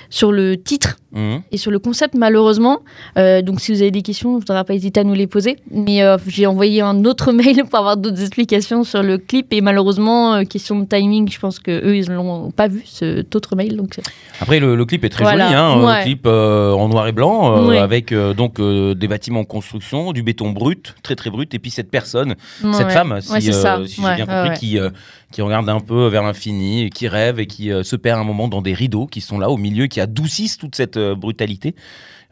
sur 0.10 0.32
le 0.32 0.58
titre 0.58 0.98
Mhm. 1.14 1.42
et 1.54 1.58
sur 1.58 1.72
le 1.72 1.80
concept, 1.80 2.16
malheureusement. 2.16 2.80
Euh, 3.18 3.42
donc, 3.42 3.62
si 3.62 3.72
vous 3.74 3.82
avez 3.82 3.92
des 3.92 4.02
questions, 4.02 4.38
vous 4.38 4.44
n'aurez 4.48 4.64
pas 4.66 4.74
hésité 4.74 5.00
à 5.00 5.04
nous 5.06 5.14
les 5.14 5.26
poser. 5.26 5.56
Mais 5.72 6.04
euh, 6.04 6.18
j'ai 6.28 6.46
envoyé 6.46 6.82
un 6.82 7.06
autre 7.06 7.32
mail 7.42 7.64
pour 7.70 7.80
avoir 7.80 7.96
d'autres 7.98 8.20
explications 8.20 8.84
sur 8.84 9.02
le 9.02 9.18
clip. 9.18 9.52
Et 9.54 9.62
malheureusement, 9.62 10.36
euh, 10.36 10.44
question 10.44 10.78
de 10.80 10.86
timing, 10.86 11.32
je 11.32 11.40
pense 11.40 11.60
que 11.60 11.72
eux, 11.72 11.96
ils 11.96 12.08
l'ont 12.12 12.52
pas 12.52 12.68
vu, 12.68 12.84
cet 12.86 13.36
autre 13.36 13.56
mail. 13.56 13.78
Donc, 13.78 14.00
Après, 14.42 14.60
le, 14.60 14.76
le 14.76 14.86
clip 14.86 15.06
est 15.06 15.10
très 15.10 15.24
Voilà. 15.24 15.46
joli, 15.46 15.56
hein, 15.58 15.82
Ouais. 15.86 16.04
clip 16.04 16.28
en 16.28 16.90
noir 16.90 17.08
et 17.08 17.14
blanc, 17.14 17.66
Ouais. 17.68 17.78
avec 17.80 18.14
donc 18.14 18.60
des 18.62 19.08
bâtiments 19.08 19.40
en 19.40 19.46
construction, 19.46 20.12
du 20.12 20.24
béton 20.24 20.52
brut, 20.52 20.94
très 21.04 21.16
très 21.16 21.30
brut, 21.30 21.54
et 21.54 21.60
puis 21.60 21.72
cette 21.72 21.90
personne, 21.90 22.36
cette 22.74 22.92
femme, 22.92 23.20
si, 23.22 23.42
j'ai 23.42 23.52
bien 24.16 24.26
compris, 24.26 24.60
qui, 24.60 24.78
qui 25.32 25.42
regarde 25.42 25.68
un 25.70 25.80
peu 25.80 26.08
vers 26.08 26.24
l'infini, 26.24 26.90
qui 26.90 27.08
rêve 27.08 27.40
et 27.40 27.48
qui 27.48 27.70
se 27.84 27.96
perd 27.96 28.20
un 28.20 28.24
moment 28.24 28.48
dans 28.48 28.62
des 28.62 28.74
rideaux 28.74 29.08
qui 29.08 29.22
sont 29.22 29.40
là 29.40 29.50
au 29.50 29.58
milieu, 29.58 29.88
qui 29.88 29.97
adoucissent 30.02 30.58
toute 30.58 30.76
cette 30.76 30.98
euh, 30.98 31.16
brutalité. 31.16 31.76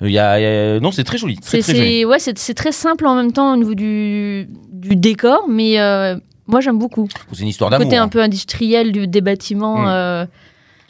Euh, 0.01 0.07
Il 0.09 0.13
y 0.13 0.19
a, 0.19 0.39
il 0.39 0.43
y 0.43 0.45
a- 0.45 0.79
non, 0.79 0.91
c'est 0.91 1.03
très 1.03 1.17
joli, 1.17 1.37
très, 1.37 1.61
C'est 1.61 1.71
très 1.73 1.75
joli. 1.75 1.99
c'est- 1.99 2.05
ouais, 2.05 2.19
c'est 2.19 2.37
c'est 2.37 2.53
très 2.53 2.71
simple 2.71 3.05
en 3.07 3.15
même 3.15 3.31
temps 3.31 3.53
au 3.53 3.57
niveau 3.57 3.75
du, 3.75 4.47
du 4.71 4.95
décor, 4.95 5.45
mais 5.49 5.79
euh, 5.79 6.15
moi 6.47 6.59
j'aime 6.61 6.77
beaucoup. 6.77 7.07
C'est 7.33 7.41
une 7.43 7.47
histoire 7.47 7.69
d'amour. 7.69 7.85
côté 7.85 7.97
hein. 7.97 8.03
un 8.03 8.07
peu 8.09 8.21
industriel 8.21 8.91
du, 8.91 9.07
des 9.07 9.21
bâtiments. 9.21 9.79
Mm. 9.83 9.87
euh, 9.87 10.25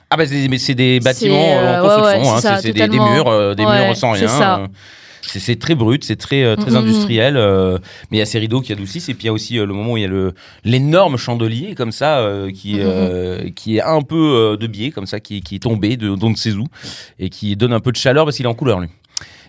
Ah 0.10 0.18
bah 0.18 0.26
c'est, 0.26 0.48
mais 0.48 0.58
c'est 0.58 0.76
des 0.76 1.00
bâtiments 1.00 1.36
euh, 1.36 1.82
en 1.82 1.84
euh, 1.84 1.84
ouais, 1.84 1.88
construction, 1.88 2.22
ouais, 2.22 2.46
hein, 2.56 2.60
c'est 2.62 2.72
des, 2.74 2.88
murs, 2.90 3.28
euh, 3.28 3.54
des 3.56 3.66
Ouais, 3.66 3.86
murs 3.88 3.96
sans 3.98 4.12
rien. 4.12 4.28
ça. 4.28 4.68
C'est, 5.28 5.58
très 5.60 5.76
brut, 5.76 6.04
c'est 6.04 6.16
très, 6.16 6.44
euh, 6.44 6.56
très 6.56 6.72
Mm, 6.72 6.74
mm, 6.74 6.78
industriel, 6.78 7.38
euh, 7.38 7.78
mais 8.12 8.18
il 8.18 8.20
y 8.20 8.24
a 8.24 8.26
ces 8.26 8.40
rideaux 8.40 8.62
qui 8.62 8.72
adoucissent, 8.72 9.10
et 9.10 9.14
puis 9.14 9.24
il 9.24 9.28
y 9.28 9.30
a 9.30 9.34
aussi 9.34 9.58
euh, 9.60 9.66
le 9.66 9.74
moment 9.74 9.94
où 9.94 9.98
il 9.98 10.02
y 10.02 10.06
a 10.06 10.10
le, 10.10 10.34
l'énorme 10.64 11.18
chandelier 11.18 11.76
comme 11.76 11.92
ça, 11.92 12.20
euh, 12.20 12.52
qui, 12.52 12.76
Mm, 12.76 12.78
mm, 12.80 12.84
euh, 12.86 13.50
qui 13.56 13.78
est 13.78 13.82
un 13.82 14.02
peu 14.02 14.58
de 14.60 14.68
biais, 14.68 14.92
comme 14.92 15.06
ça, 15.08 15.20
qui, 15.20 15.42
qui 15.42 15.56
est 15.56 15.60
tombé 15.60 15.98
de 15.98 16.10
ne 16.16 16.36
sait 16.36 16.54
où, 16.54 16.66
et 17.20 17.30
qui 17.30 17.56
donne 17.56 17.74
un 17.74 17.80
peu 17.80 17.92
de 17.92 17.98
chaleur 17.98 18.26
parce 18.26 18.38
qu'il 18.38 18.46
est 18.46 18.50
en 18.50 18.54
couleur, 18.54 18.80
lui. 18.80 18.90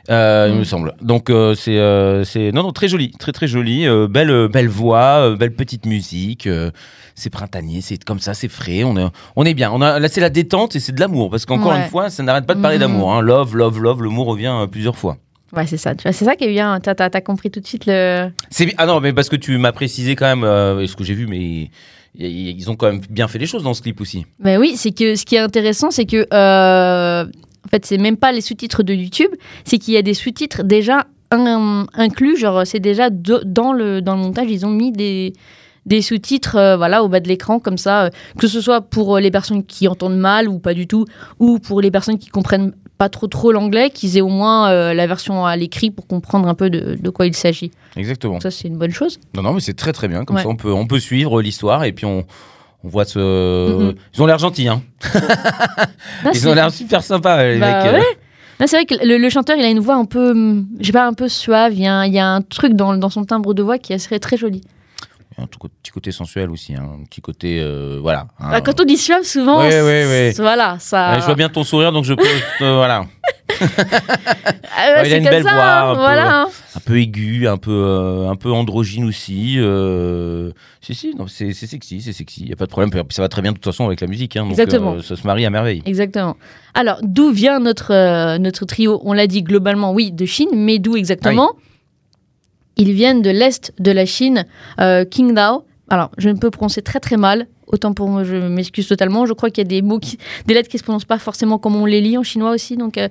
Euh, 0.09 0.47
Il 0.51 0.55
Mm. 0.55 0.59
me 0.61 0.65
semble. 0.65 0.95
Donc 1.03 1.31
euh, 1.31 1.57
c'est 1.57 1.79
euh, 1.79 2.23
c'est 2.23 2.53
non 2.53 2.63
non 2.63 2.71
très 2.73 2.87
joli, 2.87 3.11
très 3.19 3.33
très 3.33 3.49
joli, 3.49 3.89
euh, 3.89 4.07
belle 4.07 4.47
belle 4.47 4.69
voix, 4.69 5.35
belle 5.37 5.53
petite 5.53 5.85
musique. 5.85 6.47
euh, 6.47 6.71
c'est 7.17 7.29
printanier, 7.31 7.81
c'est 7.81 8.05
comme 8.05 8.21
ça, 8.21 8.33
c'est 8.35 8.47
frais. 8.49 8.85
On 8.85 8.97
est 8.97 9.07
on 9.35 9.45
est 9.45 9.55
bien. 9.55 9.73
On 9.73 9.81
a 9.83 9.99
là 9.99 10.07
c'est 10.09 10.21
la 10.21 10.31
détente 10.31 10.77
et 10.77 10.81
c'est 10.81 10.93
de 10.93 11.01
l'amour 11.01 11.29
parce 11.31 11.45
qu'encore 11.45 11.73
Ouais. 11.73 11.79
une 11.83 11.91
fois 11.91 12.09
ça 12.09 12.23
n'arrête 12.23 12.47
pas 12.47 12.55
de 12.55 12.61
parler 12.61 12.79
d'amour. 12.79 13.13
Hein. 13.15 13.21
Love 13.21 13.57
love 13.57 13.81
love, 13.83 14.01
le 14.03 14.11
mot 14.11 14.23
revient 14.25 14.55
plusieurs 14.71 14.97
fois. 14.97 15.17
Ouais, 15.55 15.67
c'est 15.67 15.77
ça. 15.77 15.95
Tu 15.95 16.03
vois, 16.03 16.13
c'est 16.13 16.25
ça 16.25 16.35
qui 16.37 16.45
est 16.45 16.51
bien. 16.51 16.81
T'as 16.81 16.95
as, 16.99 17.21
compris 17.21 17.51
tout 17.51 17.61
de 17.61 17.67
suite 17.67 17.85
le. 17.87 18.29
C'est 18.51 18.75
ah 18.79 18.87
non 18.87 19.01
mais 19.01 19.13
parce 19.13 19.29
que 19.29 19.37
tu 19.37 19.57
m'as 19.59 19.73
précisé 19.73 20.17
quand 20.17 20.27
même 20.27 20.45
euh, 20.45 20.87
ce 20.87 20.97
que 20.97 21.05
j'ai 21.05 21.15
vu 21.15 21.27
mais 21.27 21.71
ils 22.19 22.71
ont 22.71 22.77
quand 22.77 22.87
même 22.91 23.01
bien 23.11 23.29
fait 23.29 23.39
les 23.39 23.47
choses 23.47 23.63
dans 23.63 23.75
ce 23.75 23.83
clip 23.83 24.01
aussi. 24.01 24.25
Ben 24.41 24.59
oui, 24.59 24.73
c'est 24.77 24.91
que 24.93 25.15
ce 25.17 25.25
qui 25.27 25.37
est 25.37 25.41
intéressant, 25.41 25.91
c'est 25.91 26.07
que 26.07 26.27
euh, 26.33 27.25
en 27.25 27.69
fait, 27.69 27.85
c'est 27.85 27.99
même 27.99 28.17
pas 28.17 28.33
les 28.33 28.41
sous-titres 28.41 28.83
de 28.83 28.95
YouTube, 28.95 29.31
c'est 29.65 29.79
qu'il 29.79 29.95
y 29.95 29.97
a 29.99 30.03
des 30.03 30.15
sous-titres 30.15 30.63
déjà 30.63 31.07
in- 31.31 31.87
inclus. 31.95 32.37
Genre, 32.39 32.67
c'est 32.67 32.81
déjà 32.81 33.11
de- 33.11 33.43
dans 33.45 33.73
le 33.73 34.01
dans 34.01 34.15
le 34.17 34.23
montage, 34.23 34.47
ils 34.51 34.65
ont 34.67 34.71
mis 34.71 34.93
des 34.93 35.33
des 35.85 36.03
sous-titres 36.03 36.57
euh, 36.57 36.77
voilà 36.77 37.05
au 37.05 37.09
bas 37.09 37.21
de 37.21 37.29
l'écran 37.29 37.61
comme 37.61 37.79
ça 37.79 38.05
euh, 38.07 38.11
que 38.41 38.49
ce 38.49 38.61
soit 38.61 38.81
pour 38.81 39.17
euh, 39.17 39.21
les 39.21 39.31
personnes 39.31 39.65
qui 39.65 39.87
entendent 39.87 40.19
mal 40.19 40.49
ou 40.49 40.59
pas 40.59 40.75
du 40.75 40.89
tout 40.89 41.05
ou 41.39 41.61
pour 41.61 41.81
les 41.81 41.93
personnes 41.93 42.19
qui 42.19 42.29
comprennent 42.29 42.73
pas 42.99 43.09
trop 43.09 43.27
trop 43.27 43.53
l'anglais 43.53 43.91
qu'ils 43.91 44.17
aient 44.17 44.23
au 44.23 44.29
moins 44.29 44.71
euh, 44.71 44.95
la 44.95 45.07
version 45.07 45.45
à 45.45 45.55
l'écrit 45.57 45.91
pour 45.91 46.07
comprendre 46.07 46.49
un 46.49 46.55
peu 46.55 46.71
de, 46.71 46.97
de 47.01 47.11
quoi 47.11 47.27
il 47.27 47.35
s'agit 47.37 47.71
Exactement. 47.97 48.35
Donc 48.35 48.43
ça 48.43 48.51
c'est 48.51 48.69
une 48.69 48.79
bonne 48.79 48.93
chose 48.93 49.19
Non 49.35 49.43
non 49.43 49.53
mais 49.53 49.61
c'est 49.61 49.75
très 49.75 49.93
très 49.93 50.09
bien 50.09 50.25
comme 50.25 50.37
Ouais. 50.37 50.43
ça 50.43 50.49
on 50.49 50.57
peut 50.57 50.73
on 50.73 50.87
peut 50.87 50.99
suivre 51.01 51.43
l'histoire 51.43 51.85
et 51.85 51.93
puis 51.93 52.07
on 52.07 52.25
on 52.85 52.89
voit 52.89 53.05
ce 53.05 53.19
Mhm. 53.19 53.95
ils 54.15 54.23
ont 54.23 54.27
l'air 54.27 54.39
gentils 54.39 54.69
hein. 54.69 54.83
Non, 56.25 56.31
Ils 56.35 56.49
ont 56.49 56.55
l'air 56.55 56.71
super 56.73 57.03
sympas 57.03 57.45
les 57.45 57.59
Bah 57.59 57.83
mecs. 57.85 57.93
euh. 57.95 57.99
ouais. 57.99 58.67
C'est 58.67 58.77
vrai 58.77 58.87
que 58.87 58.95
le, 59.07 59.19
le 59.19 59.29
chanteur, 59.29 59.57
il 59.59 59.65
a 59.65 59.69
une 59.69 59.81
voix 59.81 59.97
un 59.97 60.07
peu, 60.07 60.31
hum, 60.31 60.67
je 60.81 60.87
sais 60.87 60.93
pas, 60.93 61.07
un 61.07 61.13
peu 61.13 61.29
suave. 61.29 61.75
Il 61.75 61.81
y 61.83 61.87
a 61.87 61.93
un, 61.95 62.07
il 62.07 62.15
y 62.15 62.19
a 62.19 62.27
un 62.27 62.41
truc 62.41 62.73
dans, 62.73 62.97
dans 62.97 63.11
son 63.11 63.25
timbre 63.27 63.53
de 63.53 63.63
voix 63.63 63.77
qui 63.77 63.99
serait 63.99 64.19
très 64.19 64.39
joli. 64.39 64.63
Un 65.39 65.47
petit 65.47 65.91
côté 65.93 66.13
sensuel 66.13 66.51
aussi, 66.51 66.75
hein, 66.75 66.89
un 67.01 67.05
petit 67.05 67.21
côté 67.21 67.61
euh, 67.61 67.99
voilà. 68.01 68.29
hein. 68.41 68.53
Bah, 68.53 68.61
quand 68.63 68.81
on 68.81 68.85
dit 68.85 68.97
suave, 68.97 69.23
souvent, 69.25 69.61
c'est- 69.69 69.83
ouais, 69.83 70.07
ouais. 70.07 70.33
voilà, 70.39 70.79
ça. 70.79 71.13
Ouais, 71.13 71.21
je 71.21 71.27
vois 71.27 71.35
bien 71.35 71.51
ton 71.51 71.63
sourire 71.63 71.93
donc 71.93 72.05
je 72.05 72.15
peux 72.15 72.23
euh, 72.65 72.75
voilà 72.77 73.05
Ah 74.79 75.03
ouais, 75.03 75.09
il 75.09 75.15
a 75.15 75.17
une 75.19 75.25
belle 75.25 75.43
ça, 75.43 75.53
voix, 75.55 75.65
hein, 75.65 75.91
un 75.91 75.95
peu- 75.95 76.01
voilà. 76.01 76.41
hein. 76.43 76.47
un 76.77 76.81
peu 76.81 76.99
aigu, 76.99 77.47
un 77.49 77.57
peu 77.59 77.71
euh, 77.71 78.29
un 78.29 78.37
peu 78.37 78.51
androgyne 78.53 79.05
aussi. 79.05 79.57
euh, 79.59 80.51
Si 80.81 80.95
si, 80.95 81.15
non, 81.15 81.27
c'est 81.27 81.53
sexy, 81.53 82.01
c'est 82.01 82.13
sexy, 82.13 82.47
y 82.47 82.53
a 82.53 82.57
pas 82.57 82.67
de 82.67 82.71
problème. 82.71 82.91
Ça 83.11 83.23
va 83.23 83.29
très 83.29 83.43
bien 83.43 83.53
de 83.53 83.57
toute 83.57 83.65
façon 83.65 83.85
avec 83.87 84.01
la 84.01 84.07
musique, 84.07 84.37
hein, 84.37 84.43
donc 84.45 84.53
Exactement. 84.53 84.95
euh, 84.95 85.03
ça 85.03 85.17
se 85.17 85.27
marie 85.27 85.45
à 85.47 85.51
merveille. 85.51 85.83
Exactement. 85.87 86.37
Alors, 86.75 86.99
d'où 87.03 87.31
vient 87.31 87.59
notre, 87.61 88.37
notre 88.39 88.65
trio? 88.67 89.01
On 89.05 89.13
l'a 89.13 89.27
dit 89.27 89.43
globalement, 89.43 89.93
oui, 89.93 90.13
de 90.13 90.25
Chine, 90.27 90.51
mais 90.55 90.79
d'où 90.79 90.97
exactement? 90.97 91.53
Ils 92.77 92.93
viennent 92.93 93.23
de 93.23 93.31
l'est 93.31 93.73
de 93.79 93.91
la 93.91 94.07
Chine, 94.07 94.45
euh, 94.81 95.05
Qingdao. 95.05 95.65
Alors, 95.89 96.11
je 96.19 96.29
ne 96.29 96.37
peux 96.37 96.51
prononcer 96.51 96.83
très 96.83 96.99
très 97.01 97.17
mal. 97.17 97.47
Autant 97.69 97.95
pour 97.95 98.09
moi, 98.09 98.23
je 98.23 98.37
m'excuse 98.37 98.87
totalement. 98.87 99.25
Je 99.27 99.33
crois 99.33 99.51
qu'il 99.51 99.63
y 99.63 99.67
a 99.67 99.69
des 99.69 99.83
mots, 99.83 99.99
qui, 99.99 100.19
des 100.47 100.55
lettres 100.55 100.69
qui 100.69 100.79
se 100.79 100.83
prononcent 100.85 101.05
pas 101.05 101.19
forcément 101.19 101.59
comme 101.59 101.75
on 101.75 101.85
les 101.87 102.01
lit 102.01 102.17
en 102.19 102.23
chinois 102.23 102.51
aussi. 102.51 102.77
Donc 102.77 102.97
euh, 102.99 103.09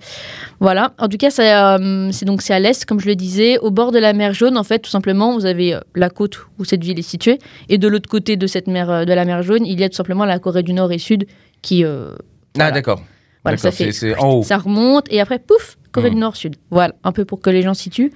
voilà. 0.59 0.93
En 0.99 1.07
tout 1.09 1.17
cas, 1.17 1.29
c'est 1.29 1.53
euh, 1.53 2.11
c'est 2.11 2.25
donc 2.25 2.41
c'est 2.41 2.53
à 2.53 2.59
l'est, 2.59 2.85
comme 2.85 2.99
je 2.99 3.07
le 3.07 3.15
disais, 3.15 3.57
au 3.59 3.71
bord 3.71 3.91
de 3.91 3.99
la 3.99 4.13
mer 4.13 4.33
Jaune. 4.33 4.57
En 4.57 4.63
fait, 4.63 4.79
tout 4.79 4.89
simplement, 4.89 5.33
vous 5.33 5.45
avez 5.45 5.77
la 5.95 6.09
côte 6.09 6.37
où 6.59 6.63
cette 6.65 6.83
ville 6.83 6.99
est 6.99 7.01
située, 7.01 7.39
et 7.69 7.77
de 7.77 7.87
l'autre 7.87 8.09
côté 8.09 8.37
de 8.37 8.47
cette 8.47 8.67
mer, 8.67 9.05
de 9.05 9.13
la 9.13 9.25
mer 9.25 9.41
Jaune, 9.41 9.65
il 9.65 9.79
y 9.79 9.83
a 9.83 9.89
tout 9.89 9.95
simplement 9.95 10.25
la 10.25 10.39
Corée 10.39 10.63
du 10.63 10.73
Nord 10.73 10.91
et 10.91 10.99
Sud 10.99 11.25
qui 11.61 11.83
euh, 11.83 12.13
Ah 12.59 12.71
d'accord. 12.71 13.01
voilà, 13.43 13.57
ça 13.57 13.71
fait 13.71 13.91
en 14.19 14.35
haut. 14.35 14.43
ça 14.43 14.57
remonte 14.57 15.07
et 15.11 15.19
après 15.21 15.39
pouf 15.39 15.77
Corée 15.91 16.09
Mhm. 16.09 16.13
du 16.15 16.19
Nord 16.21 16.35
Sud. 16.35 16.55
Voilà, 16.71 16.93
un 17.03 17.11
peu 17.11 17.25
pour 17.25 17.41
que 17.41 17.49
les 17.49 17.61
gens 17.61 17.73
situent. 17.73 18.11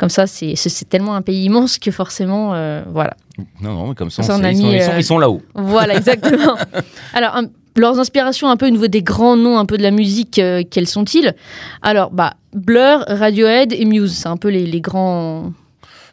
Comme 0.00 0.08
ça, 0.08 0.26
c'est 0.26 0.88
tellement 0.88 1.14
un 1.14 1.20
pays 1.20 1.44
immense 1.44 1.78
que 1.78 1.90
forcément, 1.90 2.54
euh, 2.54 2.82
voilà. 2.90 3.14
Non 3.60 3.74
non, 3.74 3.88
mais 3.88 3.94
comme 3.94 4.10
ça, 4.10 4.22
Ça, 4.22 4.32
on 4.34 4.38
on 4.38 4.40
sait, 4.40 4.46
a 4.46 4.50
ils, 4.52 4.56
sont, 4.56 4.66
mis, 4.66 4.74
ils 4.76 4.82
sont- 4.82 4.90
euh, 4.92 4.98
ils 4.98 5.04
sont 5.04 5.18
là-haut. 5.18 5.42
Voilà, 5.54 5.94
exactement. 5.94 6.56
Alors, 7.12 7.36
un- 7.36 7.48
leurs 7.76 7.98
inspirations 7.98 8.48
un 8.48 8.56
peu 8.56 8.66
au 8.66 8.70
niveau 8.70 8.86
des 8.86 9.02
grands 9.02 9.36
noms 9.36 9.58
un 9.58 9.66
peu 9.66 9.76
de 9.76 9.82
la 9.82 9.90
musique, 9.90 10.38
euh, 10.38 10.62
quels 10.68 10.86
sont-ils? 10.86 11.34
Alors, 11.82 12.10
bah, 12.12 12.32
Blur, 12.54 13.04
Radiohead 13.08 13.74
et 13.74 13.84
Muse, 13.84 14.14
c'est 14.16 14.28
un 14.28 14.38
peu 14.38 14.48
les, 14.48 14.64
les 14.66 14.80
grands. 14.80 15.52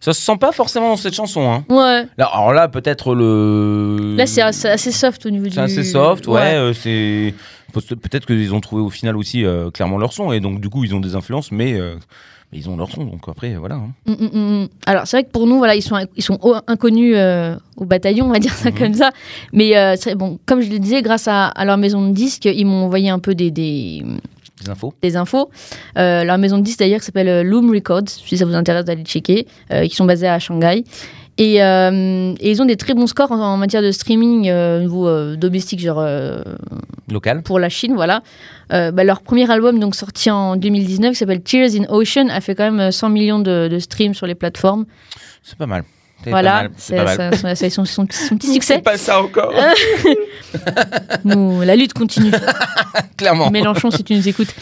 Ça 0.02 0.12
se 0.14 0.22
sent 0.22 0.36
pas 0.38 0.52
forcément 0.52 0.90
dans 0.90 0.98
cette 0.98 1.16
chanson. 1.16 1.50
Hein. 1.50 1.64
Ouais. 1.70 2.06
Là, 2.18 2.26
alors 2.34 2.52
là, 2.52 2.68
peut-être 2.68 3.16
le. 3.16 4.16
Là, 4.18 4.28
c'est 4.28 4.42
assez, 4.42 4.68
assez 4.68 4.92
soft 4.92 5.26
au 5.26 5.30
niveau 5.30 5.46
du. 5.46 5.52
C'est 5.52 5.62
assez 5.62 5.84
soft, 5.86 6.28
ouais. 6.28 6.56
euh, 6.56 6.74
c'est 6.74 7.34
peut- 7.74 7.96
peut-être 7.96 8.26
qu'ils 8.28 8.54
ont 8.54 8.60
trouvé 8.60 8.82
au 8.82 8.90
final 8.90 9.16
aussi 9.16 9.46
euh, 9.46 9.72
clairement 9.72 9.98
leur 9.98 10.12
son 10.14 10.32
et 10.34 10.40
donc 10.42 10.60
du 10.62 10.70
coup 10.70 10.84
ils 10.84 10.94
ont 10.94 11.00
des 11.00 11.16
influences, 11.16 11.52
mais, 11.52 11.74
mais 12.52 12.60
ils 12.60 12.70
ont 12.70 12.78
leur 12.78 12.90
son. 12.90 13.04
Donc 13.06 13.22
après, 13.28 13.56
voilà. 13.56 13.76
hein. 13.76 13.90
Mm, 14.06 14.12
mm, 14.14 14.62
mm. 14.64 14.68
Alors 14.86 15.08
c'est 15.08 15.18
vrai 15.18 15.24
que 15.26 15.32
pour 15.32 15.48
nous, 15.48 15.58
voilà, 15.58 15.76
ils 15.76 15.82
sont, 15.82 15.98
ils 16.16 16.24
sont 16.24 16.40
inconnus 16.68 17.14
euh, 17.18 17.56
au 17.78 17.86
bataillon, 17.86 18.26
on 18.26 18.32
va 18.32 18.40
dire 18.40 18.54
ça 18.54 18.70
Mhm. 18.72 18.78
comme 18.78 18.94
ça. 18.94 19.12
Mais 19.54 19.78
euh, 19.78 19.96
bon, 20.16 20.40
comme 20.46 20.62
je 20.62 20.70
le 20.70 20.80
disais, 20.80 21.02
grâce 21.02 21.28
à, 21.28 21.48
à 21.48 21.66
leur 21.66 21.78
maison 21.78 22.08
de 22.08 22.14
disques, 22.14 22.46
ils 22.46 22.66
m'ont 22.66 22.86
envoyé 22.86 23.10
un 23.10 23.20
peu 23.20 23.36
des, 23.36 23.52
des, 23.52 24.04
Des 24.64 24.70
infos. 24.70 24.94
des 25.02 25.16
infos. 25.18 25.50
Euh, 25.98 26.24
leur 26.24 26.38
maison 26.38 26.58
de 26.58 26.64
disques 26.64 26.80
d'ailleurs 26.80 27.00
qui 27.02 27.06
s'appelle 27.06 27.28
euh, 27.30 27.44
Loom 27.44 27.70
Records, 27.72 28.08
si 28.08 28.38
ça 28.38 28.46
vous 28.46 28.56
intéresse 28.56 28.86
d'aller 28.86 29.04
checker, 29.04 29.46
qui 29.70 29.96
sont 29.96 30.06
basés 30.06 30.28
à 30.28 30.40
Shanghai. 30.40 30.84
Et, 31.40 31.64
euh, 31.64 32.34
et 32.40 32.50
ils 32.52 32.62
ont 32.62 32.66
des 32.66 32.78
très 32.78 32.94
bons 32.96 33.06
scores 33.08 33.32
en, 33.32 33.40
en 33.40 33.58
matière 33.58 33.84
de 33.84 33.92
streaming 33.92 34.50
euh, 34.50 34.80
au 34.80 34.82
niveau 34.82 35.08
euh, 35.08 35.36
domestique, 35.36 35.80
genre 35.80 36.00
euh, 36.00 36.42
Local. 37.12 37.44
pour 37.44 37.60
la 37.60 37.70
Chine, 37.70 37.94
voilà. 37.94 38.24
Bah, 38.70 39.04
leur 39.04 39.22
premier 39.22 39.50
album, 39.50 39.80
donc 39.80 39.96
sorti 39.96 40.30
en 40.32 40.56
2019, 40.56 41.12
qui 41.12 41.16
s'appelle 41.18 41.42
Tears 41.42 41.70
in 41.76 41.86
Ocean, 41.90 42.28
a 42.30 42.42
fait 42.42 42.56
quand 42.56 42.64
même 42.66 42.80
euh, 42.80 42.92
100 42.92 43.10
millions 43.10 43.40
de, 43.40 43.68
de 43.68 43.80
streams 43.80 44.14
sur 44.14 44.26
les 44.28 44.36
plateformes. 44.36 44.86
C'est 45.44 45.58
pas 45.58 45.68
mal. 45.68 45.84
Voilà, 46.26 46.68
C'est 46.78 47.70
son, 47.70 47.86
son- 47.86 48.06
son 48.10 48.36
petit 48.38 48.52
succès. 48.54 48.76
C'est 48.76 48.82
pas 48.82 48.98
ça 48.98 49.22
encore. 49.22 49.54
Nous, 51.24 51.62
la 51.62 51.76
lutte 51.76 51.94
continue. 51.94 52.32
Clairement. 53.18 53.50
Mélenchon, 53.50 53.92
si 53.92 54.04
tu 54.04 54.14
nous 54.16 54.28
écoutes. 54.28 54.54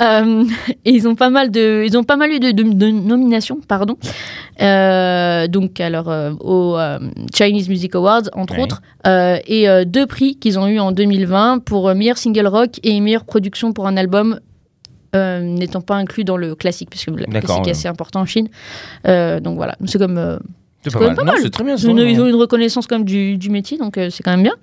Euh, 0.00 0.44
et 0.84 0.90
ils 0.90 1.06
ont 1.08 1.14
pas 1.14 1.30
mal 1.30 1.50
de, 1.50 1.84
ils 1.86 1.96
ont 1.96 2.04
pas 2.04 2.16
mal 2.16 2.30
eu 2.32 2.40
de, 2.40 2.50
de- 2.50 2.62
de 2.62 2.90
nominations, 2.90 3.58
pardon. 3.66 3.96
Euh, 4.60 5.46
donc 5.48 5.80
alors 5.80 6.08
euh, 6.10 6.32
au 6.40 6.76
euh, 6.78 6.98
Chinese 7.34 7.68
Music 7.68 7.94
Awards 7.94 8.24
entre 8.34 8.54
Ouais. 8.56 8.62
autres, 8.64 8.82
euh, 9.06 9.38
et 9.46 9.68
euh, 9.68 9.84
deux 9.84 10.06
prix 10.06 10.36
qu'ils 10.36 10.58
ont 10.58 10.66
eu 10.66 10.78
en 10.78 10.92
2020 10.92 11.60
pour 11.64 11.88
euh, 11.88 11.94
meilleur 11.94 12.18
single 12.18 12.46
rock 12.46 12.78
et 12.82 13.00
meilleure 13.00 13.24
production 13.24 13.72
pour 13.72 13.86
un 13.86 13.96
album. 13.96 14.40
euh, 15.16 15.40
n'étant 15.40 15.80
pas 15.80 15.96
inclus 15.96 16.24
dans 16.24 16.36
le 16.36 16.54
classique, 16.54 16.88
puisque 16.90 17.08
le 17.08 17.24
classique 17.24 17.66
est 17.66 17.70
assez 17.70 17.88
important 17.88 18.20
en 18.20 18.26
Chine. 18.26 18.48
Euh, 19.08 19.40
donc 19.40 19.56
voilà, 19.56 19.76
c'est 19.86 19.98
comme 19.98 20.18
euh, 20.18 20.38
C'est 20.82 20.92
quand 20.92 20.98
pas 21.00 21.06
même 21.08 21.16
mal. 21.16 21.24
pas 21.26 21.32
Non, 21.32 21.40
mal. 21.42 21.50
très 21.50 21.64
bien. 21.64 21.74
ils 21.76 21.88
ont, 21.90 21.96
ça. 21.96 22.02
ils 22.04 22.20
ont 22.20 22.26
une 22.26 22.34
reconnaissance 22.34 22.86
quand 22.86 22.96
même 22.96 23.04
du, 23.04 23.36
du 23.36 23.50
métier, 23.50 23.76
donc 23.78 23.98
euh, 23.98 24.08
c'est 24.10 24.22
quand 24.22 24.30
même 24.30 24.42
bien. 24.42 24.54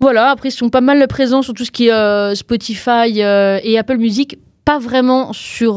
Voilà, 0.00 0.30
après 0.30 0.48
ils 0.48 0.52
sont 0.52 0.68
pas 0.70 0.80
mal 0.80 1.06
présents 1.06 1.42
sur 1.42 1.54
tout 1.54 1.64
ce 1.64 1.70
qui 1.70 1.86
est 1.88 1.92
euh, 1.92 2.34
Spotify 2.34 3.22
euh, 3.22 3.60
et 3.62 3.78
Apple 3.78 3.98
Music, 3.98 4.36
pas 4.64 4.78
vraiment 4.80 5.32
sur, 5.32 5.74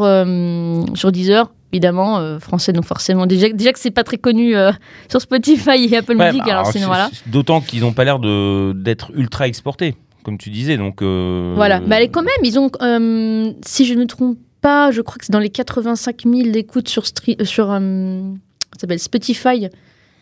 sur 0.95 1.11
Deezer, 1.11 1.51
évidemment, 1.71 2.39
français, 2.39 2.73
donc 2.73 2.85
forcément, 2.85 3.25
déjà, 3.27 3.49
déjà 3.49 3.71
que 3.71 3.79
c'est 3.79 3.91
pas 3.91 4.03
très 4.03 4.17
connu 4.17 4.53
sur 5.09 5.21
Spotify 5.21 5.87
et 5.91 5.97
Apple 5.97 6.15
Ouais, 6.17 6.27
Music, 6.27 6.41
bah, 6.45 6.51
alors 6.53 6.67
sinon 6.67 6.87
voilà. 6.87 7.09
D'autant 7.27 7.61
qu'ils 7.61 7.81
n'ont 7.81 7.93
pas 7.93 8.03
l'air 8.03 8.19
d'être 8.19 9.11
ultra 9.15 9.47
exportés. 9.47 9.95
comme 10.23 10.37
tu 10.39 10.49
disais. 10.49 10.77
Donc, 10.77 11.01
Voilà. 11.03 11.79
Mais 11.81 11.95
allez, 11.97 12.09
quand 12.09 12.23
même, 12.23 12.31
ils 12.43 12.57
ont, 12.59 12.69
si 13.65 13.85
je 13.85 13.93
ne 13.93 13.99
me 14.01 14.05
trompe 14.07 14.37
pas, 14.61 14.89
je 14.91 15.01
crois 15.01 15.17
que 15.17 15.25
c'est 15.25 15.33
dans 15.33 15.39
les 15.39 15.49
85 15.51 16.23
000 16.25 16.35
écoutes 16.55 16.89
sur, 16.89 17.03
sur 17.43 17.79
ça 18.75 18.82
s'appelle 18.82 19.00
Spotify. 19.00 19.67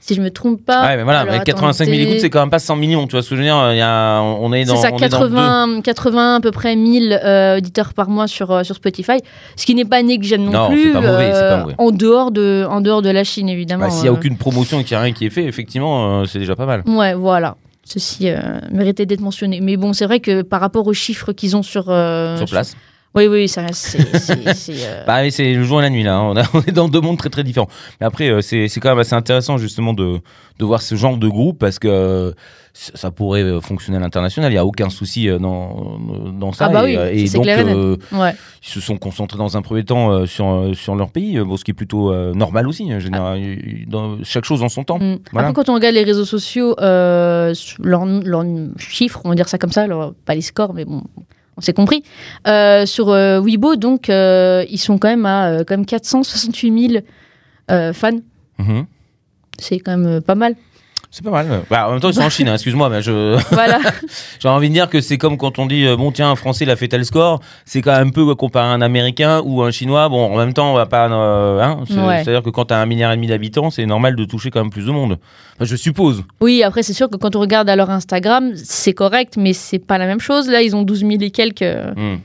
Si 0.06 0.16
je 0.16 0.22
me 0.22 0.30
trompe 0.32 0.66
pas. 0.66 0.82
Ouais, 0.86 0.98
mais 0.98 1.04
voilà, 1.04 1.22
Alors, 1.22 1.34
mais 1.34 1.40
85 1.46 1.86
000 1.86 1.96
attendez. 1.96 2.10
écoutes, 2.10 2.20
c'est 2.20 2.30
quand 2.30 2.42
même 2.42 2.50
pas 2.50 2.60
100 2.60 2.76
millions. 2.76 3.08
Tu 3.08 3.14
vois 3.14 3.22
ce 3.22 3.30
que 3.30 3.36
je 3.38 3.40
veux 3.40 3.46
dire 3.48 3.72
Il 3.72 3.78
y 3.78 3.82
a, 3.82 4.20
on 4.22 4.52
est 4.52 4.66
dans, 4.66 4.76
C'est 4.76 4.90
ça, 4.90 4.94
on 4.94 4.98
est 4.98 5.08
dans 5.08 5.22
le 5.24 5.30
deux. 5.30 5.36
80, 5.36 5.82
80 5.82 6.36
à 6.36 6.40
peu 6.42 6.52
près 6.52 6.76
1000 6.76 7.14
euh, 7.24 7.58
auditeurs 7.58 7.94
par 7.94 8.10
mois 8.10 8.28
sur, 8.28 8.52
euh, 8.52 8.64
sur 8.64 8.76
Spotify, 8.76 9.14
ce 9.56 9.66
qui 9.66 9.76
n'est 9.76 9.86
pas 9.86 10.04
négligeable 10.04 10.44
non, 10.44 10.52
Non, 10.52 10.70
plus. 10.70 10.92
pas 10.92 11.00
mauvais, 11.00 11.32
c'est 11.34 11.40
pas 11.40 11.58
mauvais. 11.62 11.76
En 11.78 11.92
dehors 11.92 12.32
de, 12.32 12.68
en 12.70 12.82
dehors 12.82 13.02
de 13.02 13.10
la 13.12 13.24
Chine, 13.24 13.48
évidemment. 13.48 13.86
Bah, 13.86 13.92
S'il 13.92 14.02
n'y 14.02 14.10
a 14.10 14.12
euh. 14.12 14.16
aucune 14.16 14.36
promotion 14.38 14.82
et 14.82 14.84
qu'il 14.84 14.94
n'y 14.98 15.00
a 15.00 15.04
rien 15.06 15.14
qui 15.14 15.26
est 15.26 15.30
fait, 15.30 15.46
effectivement, 15.46 16.20
euh, 16.20 16.26
c'est 16.26 16.40
déjà 16.40 16.58
pas 16.58 16.66
mal. 16.66 16.84
Ouais, 16.86 17.14
voilà. 17.14 17.56
Ceci 17.86 18.30
euh, 18.30 18.36
méritait 18.72 19.06
d'être 19.06 19.22
mentionné. 19.22 19.62
Mais 19.62 19.78
bon, 19.78 19.94
c'est 19.94 20.06
vrai 20.06 20.20
que 20.20 20.42
par 20.42 20.60
rapport 20.60 20.86
aux 20.86 20.94
chiffres 20.94 21.32
qu'ils 21.32 21.56
ont 21.56 21.64
sur. 21.64 21.86
euh, 21.90 22.36
Sur 22.36 22.48
place. 22.48 22.76
Oui, 23.16 23.28
oui, 23.28 23.48
ça 23.48 23.62
reste. 23.62 23.96
euh, 24.70 25.04
Bah, 25.06 25.22
oui, 25.22 25.32
c'est 25.32 25.54
le 25.54 25.64
jour 25.64 25.80
et 25.80 25.84
la 25.84 25.90
nuit 25.90 26.04
là. 26.04 26.20
On, 26.22 26.36
a- 26.36 26.44
on 26.54 26.62
est 26.62 26.72
dans 26.72 26.90
deux 26.90 27.02
mondes 27.02 27.18
très 27.18 27.30
très 27.30 27.44
différents. 27.44 27.70
Mais 28.02 28.08
après, 28.08 28.30
euh, 28.30 28.42
c'est 28.42 28.68
quand 28.80 28.90
même 28.90 29.00
assez 29.00 29.14
intéressant 29.14 29.58
justement 29.58 29.94
de, 29.94 30.20
de 30.60 30.66
voir 30.66 30.82
ce 30.82 30.96
genre 30.96 31.18
de 31.18 31.28
groupe 31.28 31.60
parce 31.60 31.78
que 31.78 31.88
euh, 31.88 32.32
ça 32.74 33.12
pourrait 33.12 33.44
euh, 33.44 33.62
fonctionner 33.62 33.98
à 33.98 34.02
l'international. 34.02 34.50
Il 34.52 34.56
n'y 34.56 34.60
a 34.60 34.66
aucun 34.66 34.90
souci 34.90 35.28
dans, 35.40 36.00
dans 36.34 36.54
ça. 36.54 36.66
Ah 36.66 36.70
bah 36.70 36.90
et, 36.90 36.98
oui, 36.98 37.26
et 37.26 37.30
donc, 37.30 37.46
euh, 37.48 37.98
ouais. 38.14 38.34
ils 38.64 38.68
se 38.70 38.80
sont 38.82 38.98
concentrés 38.98 39.38
dans 39.38 39.56
un 39.58 39.62
premier 39.62 39.84
temps 39.86 40.26
sur, 40.26 40.72
sur 40.74 40.96
leur 40.96 41.12
pays, 41.12 41.38
bon, 41.40 41.56
ce 41.56 41.64
qui 41.64 41.70
est 41.70 41.76
plutôt 41.76 42.12
euh, 42.12 42.34
normal 42.34 42.68
aussi. 42.68 42.92
hein. 42.92 42.98
Euh, 43.14 43.56
dans- 43.86 44.18
chaque 44.24 44.46
chose 44.46 44.64
en 44.64 44.70
son 44.70 44.84
temps. 44.84 44.98
Mm. 44.98 45.20
Voilà. 45.32 45.50
Après, 45.50 45.64
quand 45.64 45.70
on 45.72 45.76
regarde 45.76 45.94
les 45.94 46.04
réseaux 46.04 46.26
sociaux, 46.26 46.76
euh, 46.82 47.54
leurs 47.80 48.06
leurs 48.08 48.44
chiffres, 48.78 49.22
on 49.24 49.30
va 49.30 49.36
dire 49.36 49.48
ça 49.50 49.60
comme 49.60 49.72
ça, 49.72 49.86
leur- 49.86 50.16
pas 50.26 50.34
les 50.34 50.42
scores, 50.42 50.74
mais 50.74 50.86
bon, 50.86 51.04
on 51.58 51.62
s'est 51.62 51.74
compris. 51.74 52.04
Euh, 52.48 52.86
sur 52.86 53.10
euh, 53.10 53.40
Weibo, 53.42 53.76
donc, 53.76 54.10
euh, 54.10 54.66
ils 54.70 54.78
sont 54.78 54.98
quand 54.98 55.10
même 55.10 55.26
à 55.26 55.50
euh, 55.50 55.64
quand 55.66 55.76
même 55.78 55.86
468 55.86 56.90
000 56.92 57.04
euh, 57.72 57.94
fans. 57.94 58.20
Mhm. 58.60 58.86
C'est 59.60 59.80
quand 59.80 59.98
même 59.98 60.22
pas 60.22 60.36
mal. 60.36 60.56
C'est 61.16 61.24
pas 61.24 61.30
mal. 61.30 61.62
Bah, 61.70 61.88
en 61.88 61.92
même 61.92 62.00
temps, 62.00 62.10
ils 62.10 62.16
sont 62.16 62.22
en 62.24 62.30
Chine, 62.32 62.48
hein, 62.50 62.56
excuse-moi, 62.56 62.90
mais 62.90 63.04
je. 63.04 63.38
Voilà. 63.52 63.78
J'ai 64.40 64.48
envie 64.50 64.70
de 64.70 64.74
dire 64.74 64.90
que 64.90 65.00
c'est 65.00 65.20
comme 65.20 65.38
quand 65.38 65.60
on 65.60 65.68
dit 65.68 65.86
euh, 65.86 65.96
bon 65.96 66.12
tiens 66.12 66.32
un 66.32 66.36
Français 66.36 66.66
il 66.66 66.72
a 66.72 66.76
fait 66.76 66.88
tel 66.88 67.06
score, 67.06 67.40
c'est 67.66 67.84
quand 67.84 67.92
même 67.96 68.08
un 68.08 68.10
peu 68.10 68.34
comparé 68.34 68.66
à 68.66 68.72
un 68.72 68.82
Américain 68.82 69.40
ou 69.46 69.62
un 69.62 69.70
Chinois. 69.70 70.10
Bon 70.10 70.34
en 70.34 70.38
même 70.38 70.54
temps 70.54 70.72
on 70.72 70.76
va 70.76 70.88
pas, 70.88 71.08
euh, 71.12 71.62
hein, 71.62 71.82
Ouais. 71.92 72.24
c'est-à-dire 72.24 72.42
que 72.42 72.50
quand 72.50 72.66
t'as 72.66 72.82
un 72.82 72.88
milliard 72.88 73.12
et 73.12 73.16
demi 73.16 73.28
d'habitants, 73.28 73.70
c'est 73.70 73.86
normal 73.86 74.16
de 74.16 74.26
toucher 74.26 74.50
quand 74.50 74.62
même 74.62 74.72
plus 74.72 74.88
de 74.88 74.92
monde. 74.92 75.20
Enfin, 75.56 75.66
je 75.66 75.76
suppose. 75.76 76.24
Oui, 76.42 76.64
après, 76.64 76.82
c'est 76.82 76.94
sûr 76.94 77.08
que 77.12 77.18
quand 77.18 77.36
on 77.36 77.42
regarde 77.42 77.70
à 77.70 77.76
leur 77.76 77.92
Instagram, 77.92 78.54
c'est 78.56 78.94
correct, 78.94 79.36
mais 79.38 79.54
c'est 79.54 79.78
pas 79.78 80.00
la 80.00 80.08
même 80.08 80.20
chose. 80.20 80.50
Là, 80.50 80.64
ils 80.64 80.76
ont 80.76 80.82
12 80.82 81.02
000 81.02 81.12
et 81.22 81.30
quelques 81.30 81.62
euh, 81.62 81.92
Hmm. 81.96 82.18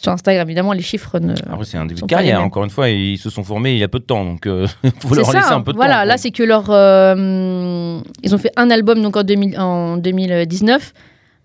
Sur 0.00 0.12
Instagram. 0.12 0.48
Évidemment, 0.48 0.72
les 0.72 0.82
chiffres 0.82 1.18
ne. 1.18 1.32
Après 1.50 1.64
c'est 1.64 1.76
un 1.76 1.86
début 1.86 2.00
de 2.00 2.06
carrière. 2.06 2.40
Encore 2.42 2.64
une 2.64 2.70
fois 2.70 2.88
ils 2.88 3.18
se 3.18 3.28
sont 3.30 3.44
formés 3.44 3.72
il 3.72 3.78
y 3.78 3.84
a 3.84 3.88
peu 3.88 3.98
de 3.98 4.04
temps 4.04 4.24
donc 4.24 4.46
euh, 4.46 4.66
faut 5.00 5.14
leur 5.14 5.30
laisser 5.32 5.46
ça. 5.46 5.54
un 5.54 5.60
peu 5.60 5.72
de 5.72 5.76
voilà, 5.76 6.00
temps. 6.02 6.06
là, 6.08 6.16
c'est 6.16 6.30
que 6.30 6.42
leur. 6.42 6.64
euh, 6.70 8.00
ils 8.22 8.34
ont 8.34 8.38
fait 8.38 8.52
un 8.56 8.70
album 8.70 9.02
donc 9.02 9.16
en, 9.16 9.22
2000 9.22 9.58
en 9.58 9.96
2019, 9.98 10.92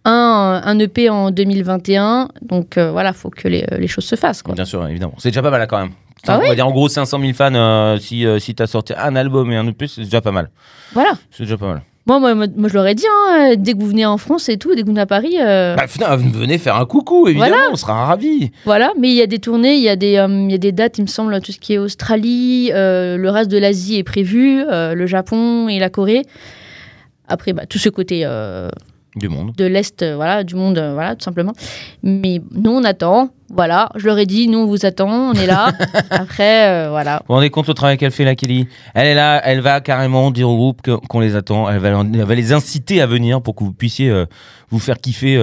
un, 0.05 0.62
un 0.63 0.79
EP 0.79 1.09
en 1.09 1.31
2021. 1.31 2.29
Donc 2.41 2.77
euh, 2.77 2.91
voilà, 2.91 3.13
faut 3.13 3.29
que 3.29 3.47
les, 3.47 3.65
les 3.77 3.88
choses 3.88 4.05
se 4.05 4.15
fassent. 4.15 4.41
Quoi. 4.41 4.55
Bien 4.55 4.65
sûr 4.65 4.88
évidemment. 4.88 5.15
C'est 5.17 5.29
déjà 5.29 5.41
pas 5.41 5.51
mal 5.51 5.59
là, 5.59 5.67
quand 5.67 5.79
même. 5.79 5.91
Ah 6.27 6.38
on 6.38 6.41
ouais 6.41 6.47
va 6.50 6.55
dire 6.55 6.65
en 6.67 6.71
gros 6.71 6.88
500 6.89 7.19
000 7.19 7.33
fans 7.33 7.53
euh, 7.53 8.00
si 8.00 8.25
euh, 8.25 8.39
si 8.39 8.55
t'as 8.55 8.65
sorti 8.65 8.93
un 8.97 9.15
album 9.15 9.51
et 9.51 9.57
un 9.57 9.67
EP 9.67 9.88
c'est 9.88 10.01
déjà 10.01 10.21
pas 10.21 10.31
mal. 10.31 10.50
Voilà. 10.93 11.12
C'est 11.29 11.43
déjà 11.43 11.57
pas 11.57 11.67
mal. 11.67 11.81
Moi, 12.07 12.19
moi, 12.19 12.45
je 12.67 12.74
leur 12.74 12.85
ai 12.85 12.93
dit, 12.93 13.05
hein, 13.12 13.55
dès 13.57 13.74
que 13.74 13.79
vous 13.79 13.88
venez 13.88 14.05
en 14.05 14.17
France 14.19 14.47
et 14.50 14.57
tout, 14.57 14.75
dès 14.75 14.81
que 14.81 14.85
vous 14.85 14.91
venez 14.91 15.01
à 15.01 15.07
Paris, 15.07 15.38
euh, 15.39 15.75
Bah, 15.75 15.88
finalement, 15.88 16.17
venez 16.17 16.59
faire 16.59 16.75
un 16.75 16.85
coucou 16.85 17.27
évidemment 17.27 17.50
Voilà. 17.55 17.69
on 17.71 17.75
sera 17.75 18.05
ravis. 18.05 18.51
Voilà, 18.63 18.91
mais 19.00 19.09
il 19.09 19.15
y 19.15 19.21
a 19.24 19.27
des 19.27 19.39
tournées, 19.39 19.74
il 19.75 19.81
y, 19.81 19.89
a 19.89 19.95
des, 19.95 20.17
euh, 20.17 20.27
il 20.29 20.51
y 20.51 20.53
a 20.53 20.59
des 20.59 20.71
dates, 20.71 21.00
il 21.00 21.01
me 21.01 21.07
semble, 21.07 21.39
tout 21.41 21.51
ce 21.51 21.57
qui 21.59 21.74
est 21.74 21.77
Australie, 21.79 22.69
euh, 22.74 23.17
le 23.17 23.29
reste 23.31 23.50
de 23.50 23.57
l'Asie 23.57 23.97
est 23.97 24.03
prévu, 24.03 24.62
euh, 24.69 24.93
le 24.93 25.07
Japon 25.07 25.67
et 25.67 25.79
la 25.79 25.89
Corée. 25.89 26.21
Après, 27.27 27.53
bah, 27.53 27.65
tout 27.67 27.79
ce 27.79 27.89
côté 27.89 28.21
euh, 28.24 28.69
Du 29.15 29.29
monde. 29.29 29.53
de 29.55 29.65
l'Est, 29.65 30.01
euh, 30.01 30.15
voilà, 30.15 30.43
du 30.43 30.55
monde, 30.55 30.77
euh, 30.77 30.93
voilà, 30.93 31.15
tout 31.15 31.24
simplement. 31.24 31.53
Mais 32.03 32.41
nous, 32.51 32.72
on 32.72 32.84
attend, 32.84 33.29
voilà, 33.50 33.89
je 33.95 34.05
leur 34.07 34.17
ai 34.17 34.25
dit, 34.25 34.50
nous, 34.50 34.57
on 34.60 34.65
vous 34.65 34.86
attend, 34.86 35.10
on 35.10 35.34
est 35.34 35.45
là. 35.48 35.72
Après, 36.09 36.68
euh, 36.68 36.90
voilà. 36.90 37.20
Vous 37.20 37.25
vous 37.29 37.33
rendez 37.35 37.50
compte 37.50 37.70
au 37.70 37.74
travail 37.74 37.98
qu'elle 37.98 38.11
fait 38.11 38.25
là, 38.25 38.35
Kelly 38.35 38.68
Elle 38.94 39.07
est 39.07 39.16
là, 39.16 39.42
elle 39.46 39.61
va 39.61 39.79
carrément 39.79 40.31
dire 40.31 40.50
au 40.50 40.55
groupe 40.57 40.81
qu'on 41.07 41.20
les 41.22 41.35
attend, 41.37 41.70
elle 41.70 41.79
va, 41.79 41.90
elle 41.90 42.24
va 42.24 42.35
les 42.35 42.51
inciter 42.51 43.00
à 43.01 43.07
venir 43.07 43.42
pour 43.42 43.55
que 43.55 43.63
vous 43.63 43.72
puissiez 43.72 44.11
vous 44.70 44.79
faire 44.79 44.98
kiffer 45.00 45.42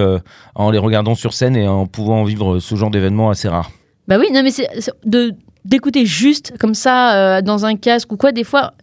en 0.53 0.69
les 0.69 0.77
regardant 0.77 1.15
sur 1.15 1.33
scène 1.33 1.55
et 1.55 1.67
en 1.67 1.87
pouvant 1.87 2.23
vivre 2.25 2.59
ce 2.59 2.75
genre 2.75 2.91
d'événement 2.91 3.29
assez 3.31 3.47
rare. 3.47 3.71
Bah 4.07 4.17
oui, 4.19 4.27
non, 4.31 4.43
mais 4.43 4.51
c'est 4.51 4.67
de 5.05 5.33
d'écouter 5.65 6.05
juste 6.05 6.53
comme 6.59 6.75
ça 6.75 7.41
dans 7.41 7.65
un 7.65 7.75
casque 7.75 8.11
ou 8.11 8.17
quoi, 8.17 8.31
des 8.31 8.43
fois, 8.43 8.73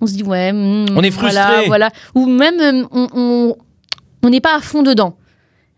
on 0.00 0.06
se 0.06 0.14
dit 0.14 0.22
ouais. 0.24 0.52
hmm, 0.52 0.86
On 0.96 1.02
est 1.02 1.10
voilà, 1.10 1.42
frustré. 1.42 1.66
Voilà, 1.66 1.90
ou 2.14 2.26
même 2.26 2.86
on 2.90 3.06
on- 3.14 3.56
on 4.24 4.30
n'est 4.30 4.40
pas 4.40 4.56
à 4.56 4.60
fond 4.60 4.82
dedans. 4.82 5.16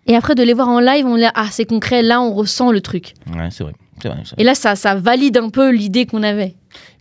Et 0.07 0.15
après 0.15 0.35
de 0.35 0.43
les 0.43 0.55
voir 0.55 0.69
en 0.69 0.81
live, 0.81 1.05
on 1.07 1.17
est 1.17 1.29
ah 1.35 1.49
c'est 1.51 1.67
concret, 1.67 2.03
là 2.03 2.21
on 2.21 2.33
ressent 2.33 2.71
le 2.71 2.81
truc. 2.81 3.15
Ouais, 3.35 3.49
c'est 3.51 3.65
vrai. 3.65 3.73
C'est 4.01 4.09
vrai, 4.09 4.19
c'est 4.25 4.35
vrai. 4.35 4.43
Et 4.43 4.45
là 4.45 4.55
ça 4.55 4.77
ça 4.77 4.95
valide 4.95 5.37
un 5.37 5.51
peu 5.51 5.71
l'idée 5.71 6.07
qu'on 6.07 6.23
avait. 6.23 6.55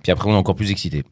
Puis 0.05 0.11
après, 0.11 0.29
on 0.29 0.33
est 0.33 0.37
encore 0.37 0.55
plus 0.55 0.69
excité. 0.69 1.03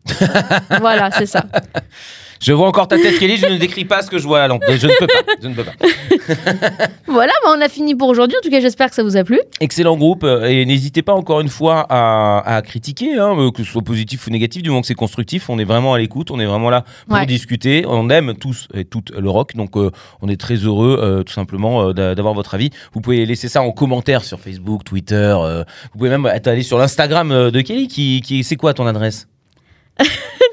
voilà, 0.79 1.09
c'est 1.09 1.25
ça. 1.25 1.45
Je 2.43 2.51
vois 2.51 2.67
encore 2.67 2.87
ta 2.89 2.97
tête, 2.97 3.17
Kelly, 3.19 3.37
je 3.37 3.45
ne 3.47 3.57
décris 3.57 3.85
pas 3.85 4.01
ce 4.01 4.09
que 4.09 4.17
je 4.19 4.27
vois 4.27 4.39
à 4.39 4.41
la 4.41 4.47
lampe. 4.49 4.63
Je 4.69 4.87
ne 4.87 4.91
peux 4.99 5.07
pas. 5.07 5.33
Je 5.41 5.47
ne 5.47 5.53
peux 5.55 5.63
pas. 5.63 5.71
Voilà, 7.07 7.31
bah, 7.43 7.51
on 7.55 7.61
a 7.61 7.69
fini 7.69 7.95
pour 7.95 8.09
aujourd'hui. 8.09 8.35
En 8.37 8.41
tout 8.43 8.49
cas, 8.49 8.59
j'espère 8.59 8.89
que 8.89 8.95
ça 8.95 9.03
vous 9.03 9.17
a 9.17 9.23
plu. 9.23 9.39
Excellent 9.59 9.95
groupe 9.97 10.23
euh, 10.23 10.45
et 10.45 10.65
n'hésitez 10.65 11.01
pas 11.03 11.13
encore 11.13 11.41
une 11.41 11.47
fois 11.49 11.85
à, 11.89 12.55
à 12.55 12.61
critiquer, 12.63 13.17
hein, 13.19 13.35
euh, 13.37 13.51
que 13.51 13.63
ce 13.63 13.71
soit 13.71 13.81
positif 13.83 14.25
ou 14.27 14.31
négatif, 14.31 14.63
du 14.63 14.69
moment 14.69 14.81
que 14.81 14.87
c'est 14.87 14.95
constructif, 14.95 15.49
on 15.49 15.59
est 15.59 15.63
vraiment 15.63 15.93
à 15.93 15.99
l'écoute, 15.99 16.31
on 16.31 16.39
est 16.39 16.45
vraiment 16.45 16.69
là 16.71 16.83
pour 17.07 17.17
Ouais. 17.17 17.25
discuter, 17.27 17.85
on 17.87 18.09
aime 18.09 18.33
tous 18.33 18.67
et 18.73 18.83
toutes 18.85 19.11
le 19.11 19.29
rock, 19.29 19.55
donc 19.55 19.77
euh, 19.77 19.91
on 20.21 20.27
est 20.29 20.39
très 20.39 20.55
heureux 20.55 20.97
euh, 21.01 21.23
tout 21.23 21.33
simplement 21.33 21.89
euh, 21.89 21.93
d'a- 21.93 22.15
d'avoir 22.15 22.33
votre 22.33 22.55
avis. 22.55 22.71
Vous 22.93 23.01
pouvez 23.01 23.25
laisser 23.25 23.47
ça 23.47 23.61
en 23.61 23.71
commentaire 23.71 24.23
sur 24.23 24.39
Facebook, 24.39 24.83
Twitter, 24.83 25.35
vous 25.93 25.97
pouvez 25.99 26.09
même 26.09 26.25
être 26.25 26.47
allé 26.47 26.63
sur 26.63 26.77
l'Instagram 26.79 27.51
de 27.51 27.61
Kelly, 27.61 27.87
qui, 27.87 28.21
qui 28.21 28.43
c'est 28.43 28.55
quoi 28.55 28.73
ton 28.73 28.87
adresse? 28.87 29.27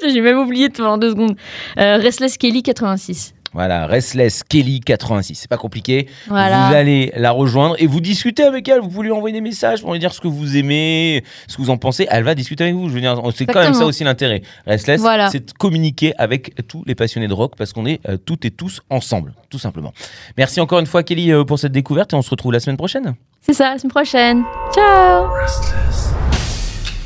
J'ai 0.03 0.21
même 0.21 0.39
oublié 0.39 0.69
pendant 0.71 0.99
deux 0.99 1.11
secondes. 1.11 1.37
Euh, 1.79 1.97
Restless 1.99 2.37
Kelly 2.39 2.63
86. 2.63 3.35
Voilà, 3.53 3.87
Restless 3.89 4.45
Kelly 4.45 4.79
86, 4.79 5.35
c'est 5.35 5.51
pas 5.51 5.57
compliqué. 5.57 6.07
Voilà. 6.29 6.69
Vous 6.69 6.75
allez 6.77 7.13
la 7.17 7.33
rejoindre 7.33 7.75
et 7.81 7.89
vous 7.89 8.01
discutez 8.01 8.45
avec 8.45 8.69
elle. 8.69 8.79
Vous 8.81 8.89
pouvez 8.89 9.07
lui 9.07 9.13
envoyer 9.13 9.35
des 9.35 9.41
messages 9.41 9.81
pour 9.83 9.93
lui 9.93 9.99
dire 9.99 10.13
ce 10.15 10.21
que 10.21 10.29
vous 10.29 10.57
aimez, 10.57 11.25
ce 11.49 11.57
que 11.57 11.63
vous 11.63 11.71
en 11.71 11.77
pensez. 11.77 12.07
Elle 12.11 12.23
va 12.23 12.37
discuter 12.37 12.63
avec 12.63 12.77
vous. 12.77 12.89
Je 12.89 12.95
veux 12.95 13.01
dire, 13.01 13.21
c'est 13.35 13.47
quand 13.47 13.59
même 13.61 13.75
ça 13.75 13.87
aussi 13.87 14.05
l'intérêt. 14.05 14.43
Restless, 14.69 15.01
Voilà. 15.01 15.31
c'est 15.31 15.45
de 15.47 15.53
communiquer 15.53 16.15
avec 16.17 16.65
tous 16.69 16.85
les 16.87 16.95
passionnés 16.95 17.27
de 17.27 17.35
rock 17.35 17.55
parce 17.59 17.73
qu'on 17.73 17.87
est 17.87 17.99
euh, 18.09 18.17
toutes 18.19 18.45
et 18.45 18.53
tous 18.53 18.83
ensemble, 18.89 19.35
tout 19.51 19.59
simplement. 19.59 19.93
Merci 20.39 20.61
encore 20.61 20.79
une 20.79 20.87
fois, 20.87 21.03
Kelly, 21.03 21.33
euh, 21.33 21.43
pour 21.43 21.59
cette 21.59 21.73
découverte 21.73 22.13
et 22.13 22.17
on 22.17 22.23
se 22.23 22.31
retrouve 22.31 22.53
la 22.53 22.61
semaine 22.61 22.77
prochaine. 22.77 23.15
C'est 23.41 23.55
ça, 23.55 23.73
la 23.73 23.79
semaine 23.79 23.91
prochaine. 23.91 24.45
Ciao 24.73 25.25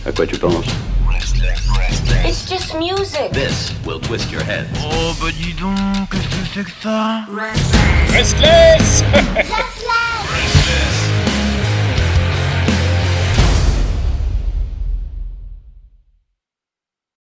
À 0.06 0.12
quoi 0.14 0.26
tu 0.26 0.36
penses? 0.36 0.66
It's 2.26 2.48
just 2.48 2.74
music. 2.78 3.32
This 3.32 3.74
will 3.84 4.00
twist 4.00 4.30
your 4.32 4.42
head. 4.42 4.66
Oh 4.78 5.14
bah 5.20 5.30
dis 5.30 5.52
donc, 5.52 6.08
qu'est-ce 6.10 6.28
que 6.28 6.46
c'est 6.54 6.64
que 6.64 6.70
ça? 6.82 7.26
Restless 8.10 9.02
Restless. 9.36 11.13